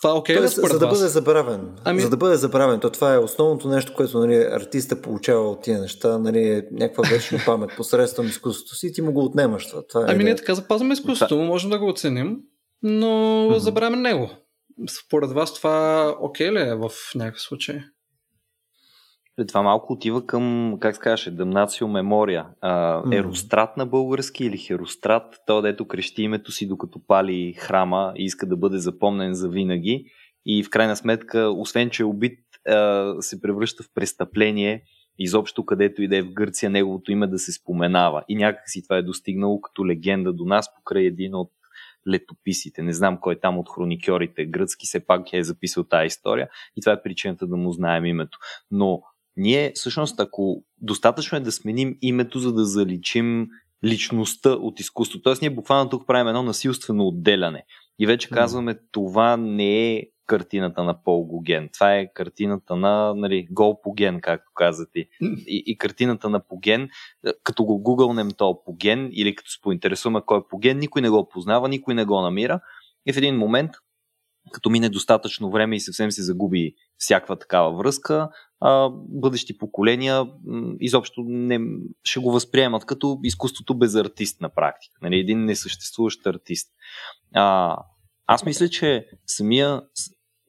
[0.03, 1.69] Това е окей okay, Тоест, за да бъде забравен.
[1.85, 2.01] Ами...
[2.01, 5.81] За да бъде забравен, то това е основното нещо, което нали, артиста получава от тия
[5.81, 9.83] неща, нали, е някаква вечна памет посредством изкуството си и ти му го отнемаш това.
[9.89, 11.45] това е ами ние така запазваме изкуството, това...
[11.45, 12.37] можем да го оценим,
[12.83, 13.57] но mm-hmm.
[13.57, 14.31] забравяме него.
[15.05, 17.81] Според вас това окей okay ли е в някакъв случай?
[19.39, 22.47] Е, това малко отива към, как се каже, Дамнацио Мемория.
[22.61, 28.25] А, ерострат на български или Херострат, той дето крещи името си докато пали храма и
[28.25, 30.05] иска да бъде запомнен за винаги.
[30.47, 34.83] И в крайна сметка, освен че е убит, а, се превръща в престъпление
[35.19, 38.25] изобщо където и да е в Гърция неговото име да се споменава.
[38.29, 41.51] И някакси това е достигнало като легенда до нас покрай един от
[42.09, 42.83] летописите.
[42.83, 46.93] Не знам кой там от хроникьорите гръцки все пак е записал тази история и това
[46.93, 48.39] е причината да му знаем името.
[48.71, 49.03] Но
[49.37, 53.49] ние всъщност, ако достатъчно е да сменим името, за да заличим
[53.85, 55.23] личността от изкуството.
[55.23, 57.65] Тоест, ние буквално тук правим едно насилствено отделяне.
[58.03, 61.69] И вече казваме, това не е картината на Пол Гоген.
[61.73, 65.09] Това е картината на нали, Гол Поген, както казате.
[65.47, 66.89] И, и картината на Поген,
[67.43, 71.29] като го гугълнем то Поген или като се поинтересуваме кой е Поген, никой не го
[71.29, 72.61] познава, никой не го намира.
[73.07, 73.71] И в един момент,
[74.53, 78.29] като мине достатъчно време и съвсем се загуби всякаква такава връзка,
[78.61, 80.27] а, бъдещи поколения
[80.81, 81.61] изобщо не,
[82.05, 84.99] ще го възприемат като изкуството без артист на практика.
[85.03, 86.69] Нали, един несъществуващ артист.
[87.35, 87.77] А,
[88.35, 89.83] аз мисля, че самия,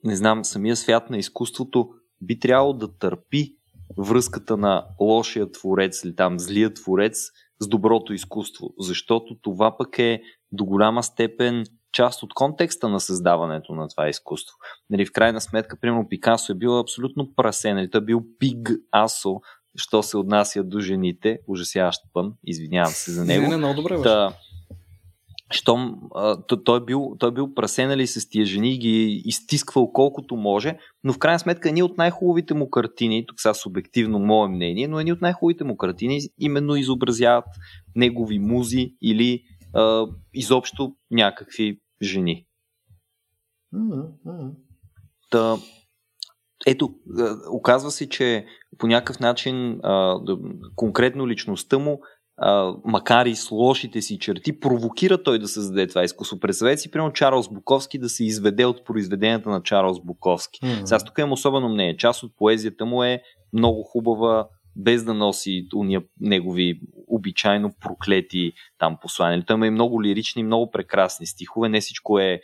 [0.03, 1.89] не знам, самия свят на изкуството
[2.21, 3.55] би трябвало да търпи
[3.97, 7.17] връзката на лошия творец или там злия творец
[7.59, 10.21] с доброто изкуство, защото това пък е
[10.51, 14.55] до голяма степен част от контекста на създаването на това изкуство.
[14.89, 18.71] Нали, в крайна сметка, примерно Пикасо е бил абсолютно прасе, нали, той е бил пиг
[18.91, 19.41] асо,
[19.75, 23.43] що се отнася до жените, ужасяващ пън, извинявам се за него.
[23.43, 24.01] Не, не, много добре.
[24.01, 24.33] Та,
[25.53, 30.77] щом а, той, бил, той бил прасен нали, с тия жени, ги изтисквал колкото може,
[31.03, 34.99] но в крайна сметка едни от най-хубавите му картини, тук сега субективно мое мнение, но
[34.99, 37.45] едни от най-хубавите му картини именно изобразяват
[37.95, 39.43] негови музи или
[39.73, 42.45] а, изобщо някакви жени.
[43.73, 44.51] Mm-hmm.
[45.29, 45.57] Та,
[46.67, 46.95] ето,
[47.51, 48.45] оказва се, че
[48.77, 49.79] по някакъв начин
[50.75, 52.01] конкретно личността му
[52.37, 56.39] а, макар и с лошите си черти, провокира той да създаде това изкуство.
[56.39, 60.59] Представете си, примерно, Чарлз Буковски да се изведе от произведенията на Чарлз Буковски.
[60.59, 60.85] Mm-hmm.
[60.85, 61.97] Сега тук имам особено мнение.
[61.97, 63.21] Част от поезията му е
[63.53, 69.43] много хубава, без да носи уния негови обичайно проклети там послания.
[69.45, 71.69] Той има и много лирични, много прекрасни стихове.
[71.69, 72.41] Не всичко е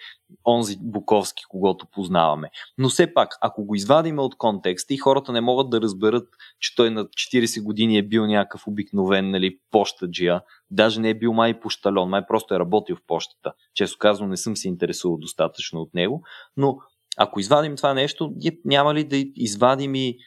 [0.47, 2.49] онзи Буковски, когато познаваме.
[2.77, 6.27] Но все пак, ако го извадиме от контекста и хората не могат да разберат,
[6.59, 10.41] че той на 40 години е бил някакъв обикновен нали, пощаджия,
[10.71, 13.53] даже не е бил май пощалон, май просто е работил в почтата.
[13.73, 16.23] Често казвам, не съм се интересувал достатъчно от него,
[16.57, 16.77] но
[17.17, 18.33] ако извадим това нещо,
[18.65, 20.17] няма ли да извадим и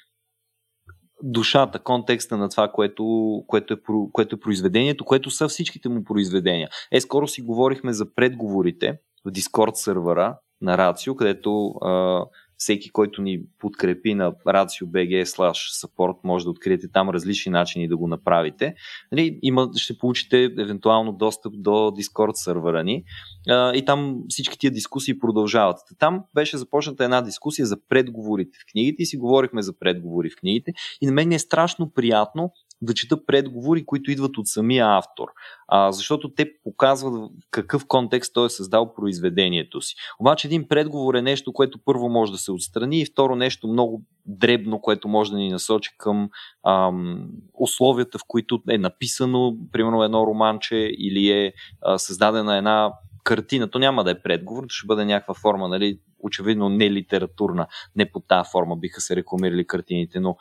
[1.22, 3.04] душата, контекста на това, което,
[3.46, 3.76] което, е,
[4.12, 6.68] което е произведението, което са всичките му произведения.
[6.92, 12.24] Е, скоро си говорихме за предговорите в Discord сервера на Рацио, където а,
[12.62, 17.96] всеки, който ни подкрепи на racio.bg slash support, може да откриете там различни начини да
[17.96, 18.74] го направите.
[19.12, 23.04] Нали, има, ще получите евентуално достъп до Discord сервера ни
[23.48, 25.78] а, и там всички тия дискусии продължават.
[25.98, 30.40] Там беше започната една дискусия за предговорите в книгите и си говорихме за предговори в
[30.40, 32.52] книгите и на мен е страшно приятно
[32.82, 35.28] да чета предговори, които идват от самия автор.
[35.68, 39.94] А, защото те показват какъв контекст той е създал произведението си.
[40.20, 44.02] Обаче един предговор е нещо, което първо може да се отстрани и второ нещо много
[44.26, 46.28] дребно, което може да ни насочи към
[46.66, 51.52] ам, условията, в които е написано, примерно едно романче или е
[51.82, 52.92] а, създадена една
[53.24, 53.70] картина.
[53.70, 57.66] То няма да е предговор, ще бъде някаква форма, нали, очевидно не литературна,
[57.96, 60.36] не по тази форма биха се рекламирали картините, но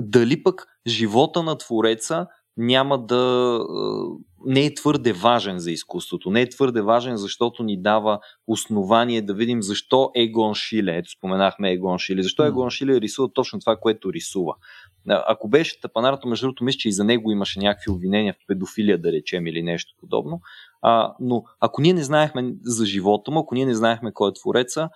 [0.00, 2.26] дали пък живота на твореца
[2.56, 3.60] няма да
[4.46, 6.30] не е твърде важен за изкуството.
[6.30, 11.72] Не е твърде важен, защото ни дава основание да видим защо Егон Шиле, ето споменахме
[11.72, 14.54] Егон Шиле, защо Егон Шиле рисува точно това, което рисува.
[15.08, 19.00] Ако беше тъпанарата, между другото, мисля, че и за него имаше някакви обвинения в педофилия,
[19.00, 20.40] да речем, или нещо подобно.
[20.82, 24.34] А, но ако ние не знаехме за живота му, ако ние не знаехме кой е
[24.34, 24.88] твореца,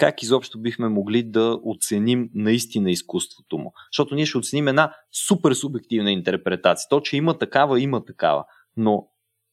[0.00, 3.72] как изобщо бихме могли да оценим наистина изкуството му.
[3.92, 4.94] Защото ние ще оценим една
[5.28, 6.88] супер субективна интерпретация.
[6.88, 8.44] То, че има такава, има такава.
[8.76, 9.08] Но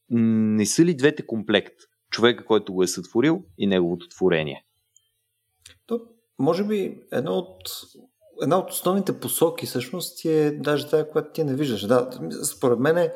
[0.10, 1.74] не са ли двете комплект?
[2.12, 4.66] Човека, който го е сътворил и неговото творение.
[5.88, 6.00] То,
[6.40, 7.62] може би едно от,
[8.42, 11.88] една от основните посоки всъщност е даже тази, която ти не виждаш.
[11.88, 12.10] Да,
[12.56, 13.10] според мен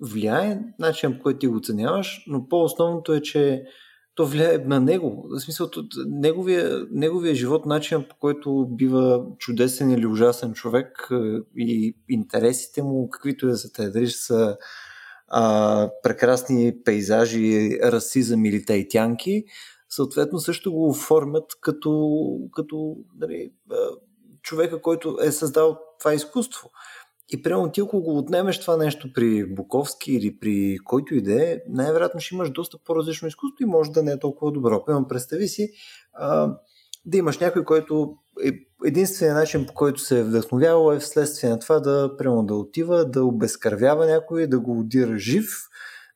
[0.00, 3.64] влияе начин, по който ти го оценяваш, но по-основното е, че
[4.18, 5.26] то влияе на него.
[5.30, 5.70] В смисъл,
[6.06, 11.08] неговия, неговия живот, начин по който бива чудесен или ужасен човек
[11.56, 14.56] и интересите му, каквито е за те, дали са
[15.28, 19.44] а, прекрасни пейзажи, расизъм или тайтянки,
[19.88, 22.18] съответно също го оформят като,
[22.52, 23.50] като дали,
[24.42, 26.70] човека, който е създал това изкуство.
[27.30, 31.52] И прямо ти, ако го отнемеш това нещо при Буковски или при който и да
[31.52, 34.84] е, най-вероятно ще имаш доста по-различно изкуство и може да не е толкова добро.
[34.88, 35.70] Имам представи си
[36.12, 36.56] а,
[37.06, 38.50] да имаш някой, който е
[38.86, 43.04] единственият начин по който се е вдъхновявал е вследствие на това да, прямо да отива,
[43.04, 45.48] да обезкървява някой, да го удира жив,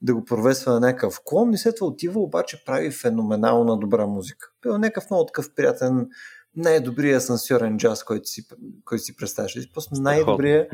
[0.03, 4.53] да го провесва на някакъв клон и след това отива, обаче прави феноменална добра музика.
[4.63, 6.09] Пел някакъв много такъв приятен
[6.57, 8.47] най-добрия асансьорен джаз, който си,
[8.85, 9.73] който си представяш.
[9.75, 10.69] Просто най-добрия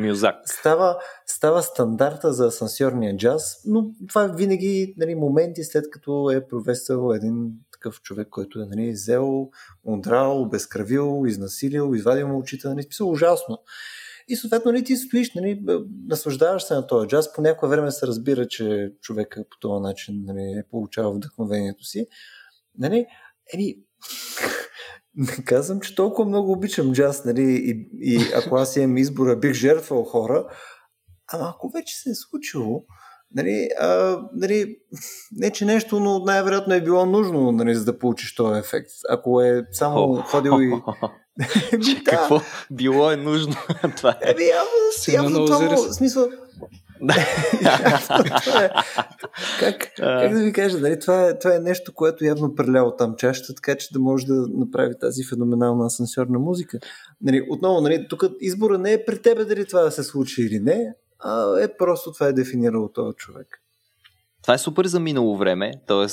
[0.44, 7.12] става, става стандарта за асансьорния джаз, но това винаги нали, моменти след като е провесил
[7.14, 9.50] един такъв човек, който е нали, взел,
[9.84, 13.58] удрал, обезкръвил, изнасилил, извадил му очите, нали, списал ужасно.
[14.28, 15.64] И съответно нали, ти стоиш, нали,
[16.06, 20.22] наслаждаваш се на този джаз, по някое време се разбира, че човека по този начин
[20.26, 22.06] нали, е получавал вдъхновението си.
[22.78, 23.06] Нали,
[23.54, 23.76] еми,
[25.18, 29.52] не казвам, че толкова много обичам джаз, нали, и, и ако аз имам избора, бих
[29.52, 30.46] жертвал хора,
[31.32, 32.84] ама ако вече се е случило,
[33.34, 34.76] нали, а, нали,
[35.32, 38.90] не че нещо, но най-вероятно е било нужно, нали, за да получиш този ефект.
[39.08, 40.70] Ако е само ходил и...
[41.72, 42.04] да.
[42.04, 42.40] Какво
[42.70, 43.54] било е нужно?
[43.96, 44.30] това е.
[44.30, 44.44] Еми,
[45.08, 46.28] явно това, смисъл,
[49.60, 53.14] как, как да ви кажа, нали, това, е, това е нещо, което явно прелява там
[53.16, 56.78] чашата, така че да може да направи тази феноменална асансьорна музика.
[57.22, 60.60] Нали, отново, нали, тук избора не е при тебе дали това да се случи или
[60.60, 63.46] не, а е просто това е дефинирало този човек.
[64.48, 66.06] Това е супер за минало време, т.е.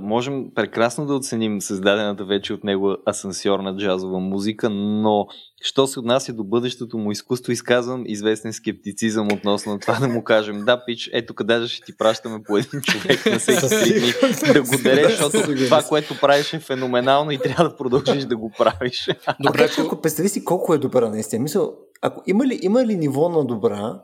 [0.00, 5.26] можем прекрасно да оценим създадената вече от него асансьорна джазова музика, но
[5.62, 10.64] що се отнася до бъдещето му изкуство, изказвам известен скептицизъм относно това да му кажем,
[10.64, 14.62] да, пич, ето къде ще ти пращаме по един човек на всеки три дни да
[14.62, 19.08] го дареш, защото това, което правиш е феноменално и трябва да продължиш да го правиш.
[19.40, 21.42] Добре, ако представи си колко е добра наистина.
[21.42, 24.00] Мисъл, ако има ли, има ли ниво на добра,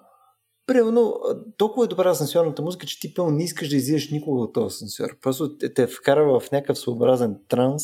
[0.66, 1.20] Примерно,
[1.56, 4.66] толкова е добра асансьорната музика, че ти пълно не искаш да излизаш никога от този
[4.66, 5.18] асансьор.
[5.22, 7.82] Просто те, те вкарва в някакъв своеобразен транс,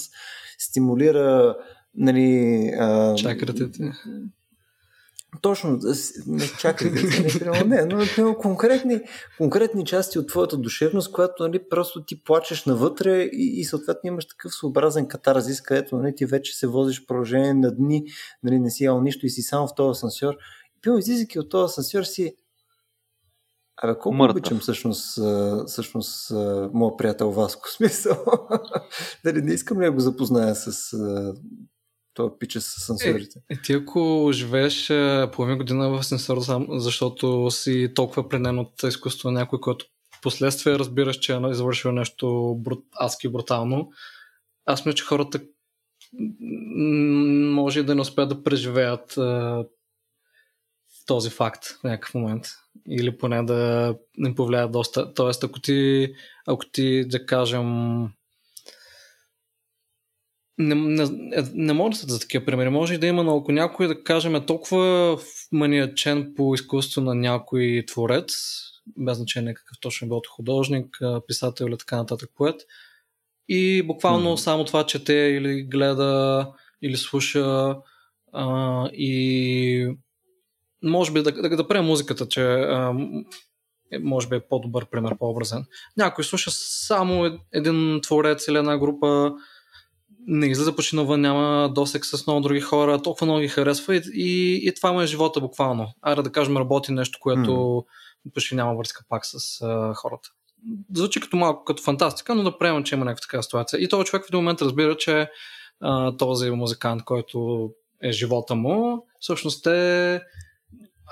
[0.59, 1.57] стимулира
[1.95, 3.15] нали, а...
[3.15, 3.93] чакратите.
[5.41, 5.79] Точно,
[6.27, 9.01] не чакрите, не, не, но, но конкретни,
[9.39, 14.27] конкретни части от твоята душевност, която нали, просто ти плачеш навътре и, и съответно имаш
[14.27, 18.05] такъв своеобразен катарзис, където нали, ти вече се возиш в продължение на дни,
[18.43, 20.35] нали, не си ял нищо и си само в този асансьор.
[20.85, 22.35] Пълно излизайки от този асансьор си
[23.83, 24.37] Абе, колко Мъртъв.
[24.37, 25.19] обичам всъщност,
[25.67, 26.31] всъщност
[26.73, 28.25] моят приятел Васко, смисъл.
[29.25, 30.97] Дали не искам ли да го запозная с
[32.15, 33.39] това пича с сенсорите.
[33.51, 34.93] Е, е, ти ако живееш
[35.33, 39.87] половин година в сенсор, защото си толкова пленен от изкуство на някой, който
[40.23, 43.91] последствие разбираш, че е извършил нещо брут, адски брутално,
[44.67, 45.41] аз мисля, че хората
[47.53, 49.19] може да не успеят да преживеят
[51.07, 52.45] този факт в някакъв момент.
[52.91, 55.15] Или поне да не повлияе доста.
[55.15, 56.13] Тоест, ако ти,
[56.47, 58.03] ако ти да кажем,
[60.59, 61.07] не, не,
[61.55, 62.69] не може да са за такива примери.
[62.69, 65.19] Може и да има, но ако някой, да кажем, е толкова
[65.53, 68.33] маниачен по изкуство на някой творец,
[68.97, 72.61] без значение какъв точно е бил художник, писател или така нататък поет,
[73.49, 74.41] и буквално mm-hmm.
[74.41, 77.77] само това чете или гледа, или слуша
[78.33, 79.97] а, и
[80.83, 82.95] може би да, да, да приема музиката, че а,
[83.93, 85.65] е, може би е по-добър пример, по-образен.
[85.97, 89.33] Някой слуша само един творец или една група,
[90.27, 94.61] не излиза починува, няма досек с много други хора, толкова много ги харесва и, и,
[94.69, 95.93] и това му е живота буквално.
[96.03, 97.85] Аре да кажем работи нещо, което mm.
[98.35, 100.29] почти няма връзка пак с а, хората.
[100.95, 103.81] Звучи като малко като фантастика, но да приемам, че има някаква такава ситуация.
[103.81, 105.31] И този човек в един момент разбира, че
[105.81, 107.71] а, този музикант, който
[108.03, 110.21] е живота му, всъщност е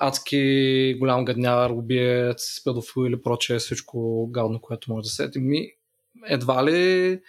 [0.01, 5.67] адски голям гадняр, убиец, педофил или прочее, всичко гадно, което може да се ми
[6.27, 7.21] едва ли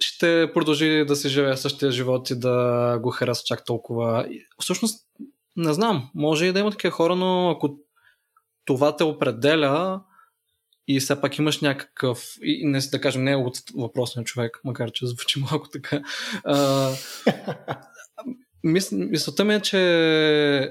[0.00, 4.28] ще продължи да се живее същия живот и да го харесва чак толкова.
[4.60, 5.06] Всъщност,
[5.56, 7.78] не знам, може и да има такива хора, но ако
[8.64, 10.02] това те определя
[10.88, 14.90] и все пак имаш някакъв, и не да кажем, не е от въпросния човек, макар
[14.90, 16.02] че звучи малко така.
[16.44, 16.90] А,
[18.64, 20.70] мис, мисълта ми е, че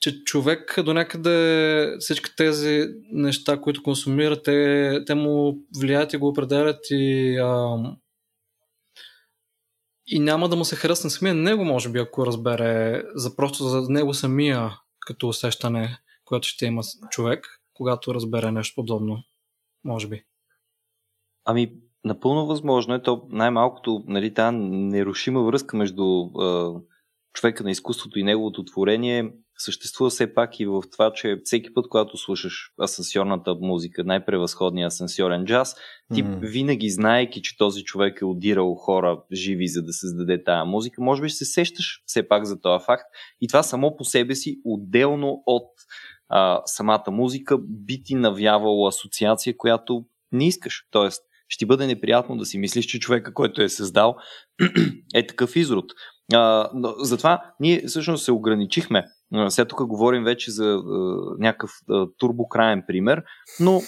[0.00, 6.28] че човек до някъде всички тези неща, които консумира, те, те му влияят и го
[6.28, 7.76] определят и, а,
[10.06, 13.82] и няма да му се харесне самия него, може би, ако разбере за просто за
[13.88, 19.22] него самия като усещане, което ще има човек, когато разбере нещо подобно,
[19.84, 20.24] може би.
[21.44, 21.72] Ами,
[22.04, 23.02] напълно възможно е.
[23.02, 26.74] То най-малкото, нали, тази нерушима връзка между а,
[27.38, 31.88] човека на изкуството и неговото творение съществува все пак и в това, че всеки път,
[31.88, 35.74] когато слушаш асансьорната музика, най-превъзходния асансьорен джаз,
[36.14, 36.38] ти mm.
[36.40, 41.22] винаги знаеки, че този човек е удирал хора живи, за да създаде тая музика, може
[41.22, 43.04] би ще се сещаш все пак за този факт.
[43.40, 45.70] И това само по себе си, отделно от
[46.28, 50.82] а, самата музика, би ти навявало асоциация, която не искаш.
[50.90, 54.16] Тоест, ще бъде неприятно да си мислиш, че човека, който е създал,
[55.14, 55.92] е такъв изрод.
[56.34, 59.04] А, но, затова ние всъщност се ограничихме
[59.48, 60.80] сега тук говорим вече за а,
[61.38, 63.22] някакъв а, турбокраен пример,
[63.60, 63.80] но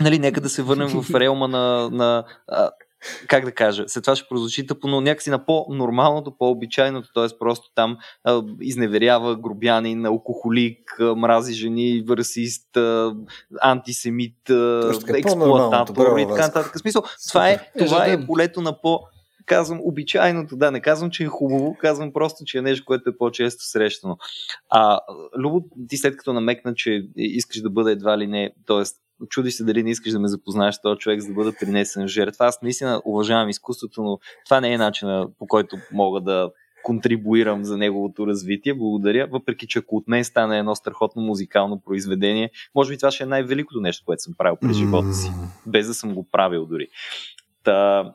[0.00, 2.70] нали, нека да се върнем в реалма на, на а,
[3.26, 7.38] как да кажа, след това ще прозвучи тъпо, но някакси на по-нормалното, по-обичайното, т.е.
[7.38, 13.14] просто там а, изневерява грубянин, алкохолик, а, мрази жени, върсист, а,
[13.60, 16.78] антисемит, а, експлуататор и така нататък.
[16.78, 19.00] Смисъл, това е, това е полето на по-
[19.48, 23.16] казвам обичайното, да, не казвам, че е хубаво, казвам просто, че е нещо, което е
[23.16, 24.16] по-често срещано.
[24.70, 25.00] А,
[25.38, 28.82] Любо, ти след като намекна, че искаш да бъде едва ли не, т.е.
[29.28, 32.08] чуди се дали не искаш да ме запознаеш с този човек, за да бъда принесен
[32.08, 32.46] жертва.
[32.46, 36.50] Аз наистина уважавам изкуството, но това не е начина по който мога да
[36.82, 38.74] контрибуирам за неговото развитие.
[38.74, 39.26] Благодаря.
[39.26, 43.26] Въпреки, че ако от мен стане едно страхотно музикално произведение, може би това ще е
[43.26, 45.30] най-великото нещо, което съм правил през живота си,
[45.66, 46.88] без да съм го правил дори.
[47.64, 48.12] Та,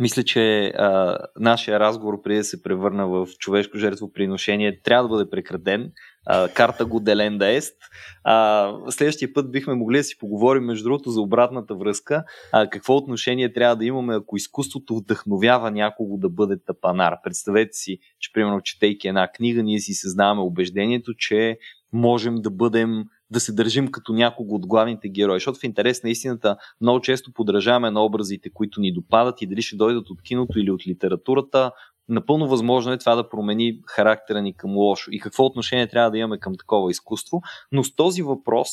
[0.00, 5.30] мисля, че а, нашия разговор преди да се превърна в човешко жертвоприношение трябва да бъде
[5.30, 5.92] прекратен.
[6.26, 7.76] а, карта го деленда ест.
[8.24, 12.24] А, следващия път бихме могли да си поговорим, между другото, за обратната връзка.
[12.52, 17.14] А, какво отношение трябва да имаме, ако изкуството вдъхновява някого да бъде тапанар.
[17.24, 21.58] Представете си, че примерно четейки една книга, ние си съзнаваме убеждението, че
[21.92, 23.04] можем да бъдем
[23.34, 25.36] да се държим като някого от главните герои.
[25.36, 29.62] Защото в интерес на истината много често подражаваме на образите, които ни допадат и дали
[29.62, 31.72] ще дойдат от киното или от литературата.
[32.08, 36.18] Напълно възможно е това да промени характера ни към лошо и какво отношение трябва да
[36.18, 37.42] имаме към такова изкуство.
[37.72, 38.68] Но с този въпрос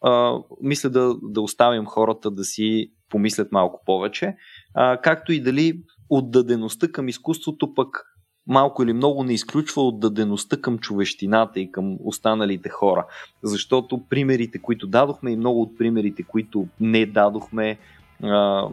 [0.00, 4.36] а, мисля да, да оставим хората да си помислят малко повече,
[4.74, 8.11] а, както и дали отдадеността към изкуството пък
[8.46, 13.06] малко или много не изключва отдадеността към човещината и към останалите хора.
[13.42, 17.78] Защото примерите, които дадохме и много от примерите, които не дадохме,
[18.22, 18.68] а,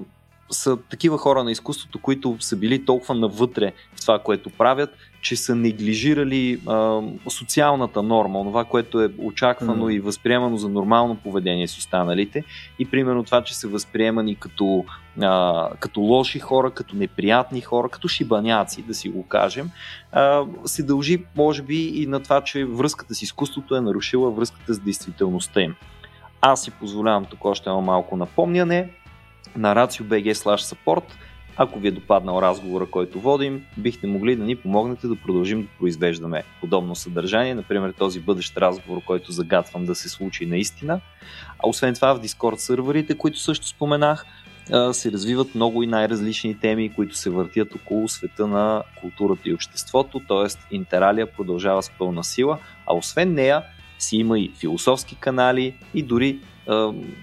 [0.52, 4.90] са такива хора на изкуството, които са били толкова навътре в това, което правят,
[5.22, 9.94] че са неглижирали а, социалната норма, това, което е очаквано mm.
[9.94, 12.44] и възприемано за нормално поведение с останалите.
[12.80, 14.86] И примерно това, че са възприемани като,
[15.22, 19.70] а, като лоши хора, като неприятни хора, като шибаняци, да си го кажем,
[20.12, 24.74] а, се дължи, може би, и на това, че връзката с изкуството е нарушила връзката
[24.74, 25.76] с действителността им.
[26.42, 28.90] Аз си позволявам тук още едно малко напомняне
[29.56, 31.04] на RACIO.BG support.
[31.62, 35.68] Ако ви е допаднал разговора, който водим, бихте могли да ни помогнете да продължим да
[35.80, 41.02] произвеждаме подобно съдържание, например този бъдещ разговор, който загадвам да се случи наистина.
[41.64, 44.26] А освен това в Discord сървърите, които също споменах,
[44.92, 50.22] се развиват много и най-различни теми, които се въртят около света на културата и обществото,
[50.28, 50.76] т.е.
[50.76, 52.58] Интералия продължава с пълна сила,
[52.88, 53.64] а освен нея
[54.00, 56.40] си има и философски канали и дори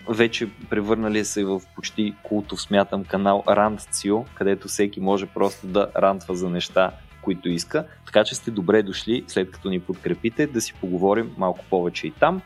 [0.09, 6.35] вече превърнали се в почти култов, смятам, канал Randcio, където всеки може просто да рантва
[6.35, 6.91] за неща,
[7.23, 7.85] които иска.
[8.07, 12.11] Така че сте добре дошли, след като ни подкрепите, да си поговорим малко повече и
[12.11, 12.43] там.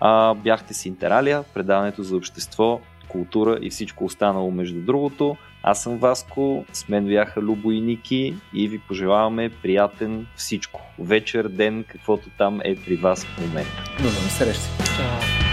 [0.00, 5.36] А, бяхте с Интералия, предаването за общество, култура и всичко останало между другото.
[5.62, 10.82] Аз съм Васко, с мен бяха Любо и Ники и ви пожелаваме приятен всичко.
[10.98, 13.84] Вечер, ден, каквото там е при вас в момента.
[13.98, 14.68] До нови срещи.
[14.96, 15.47] Чао.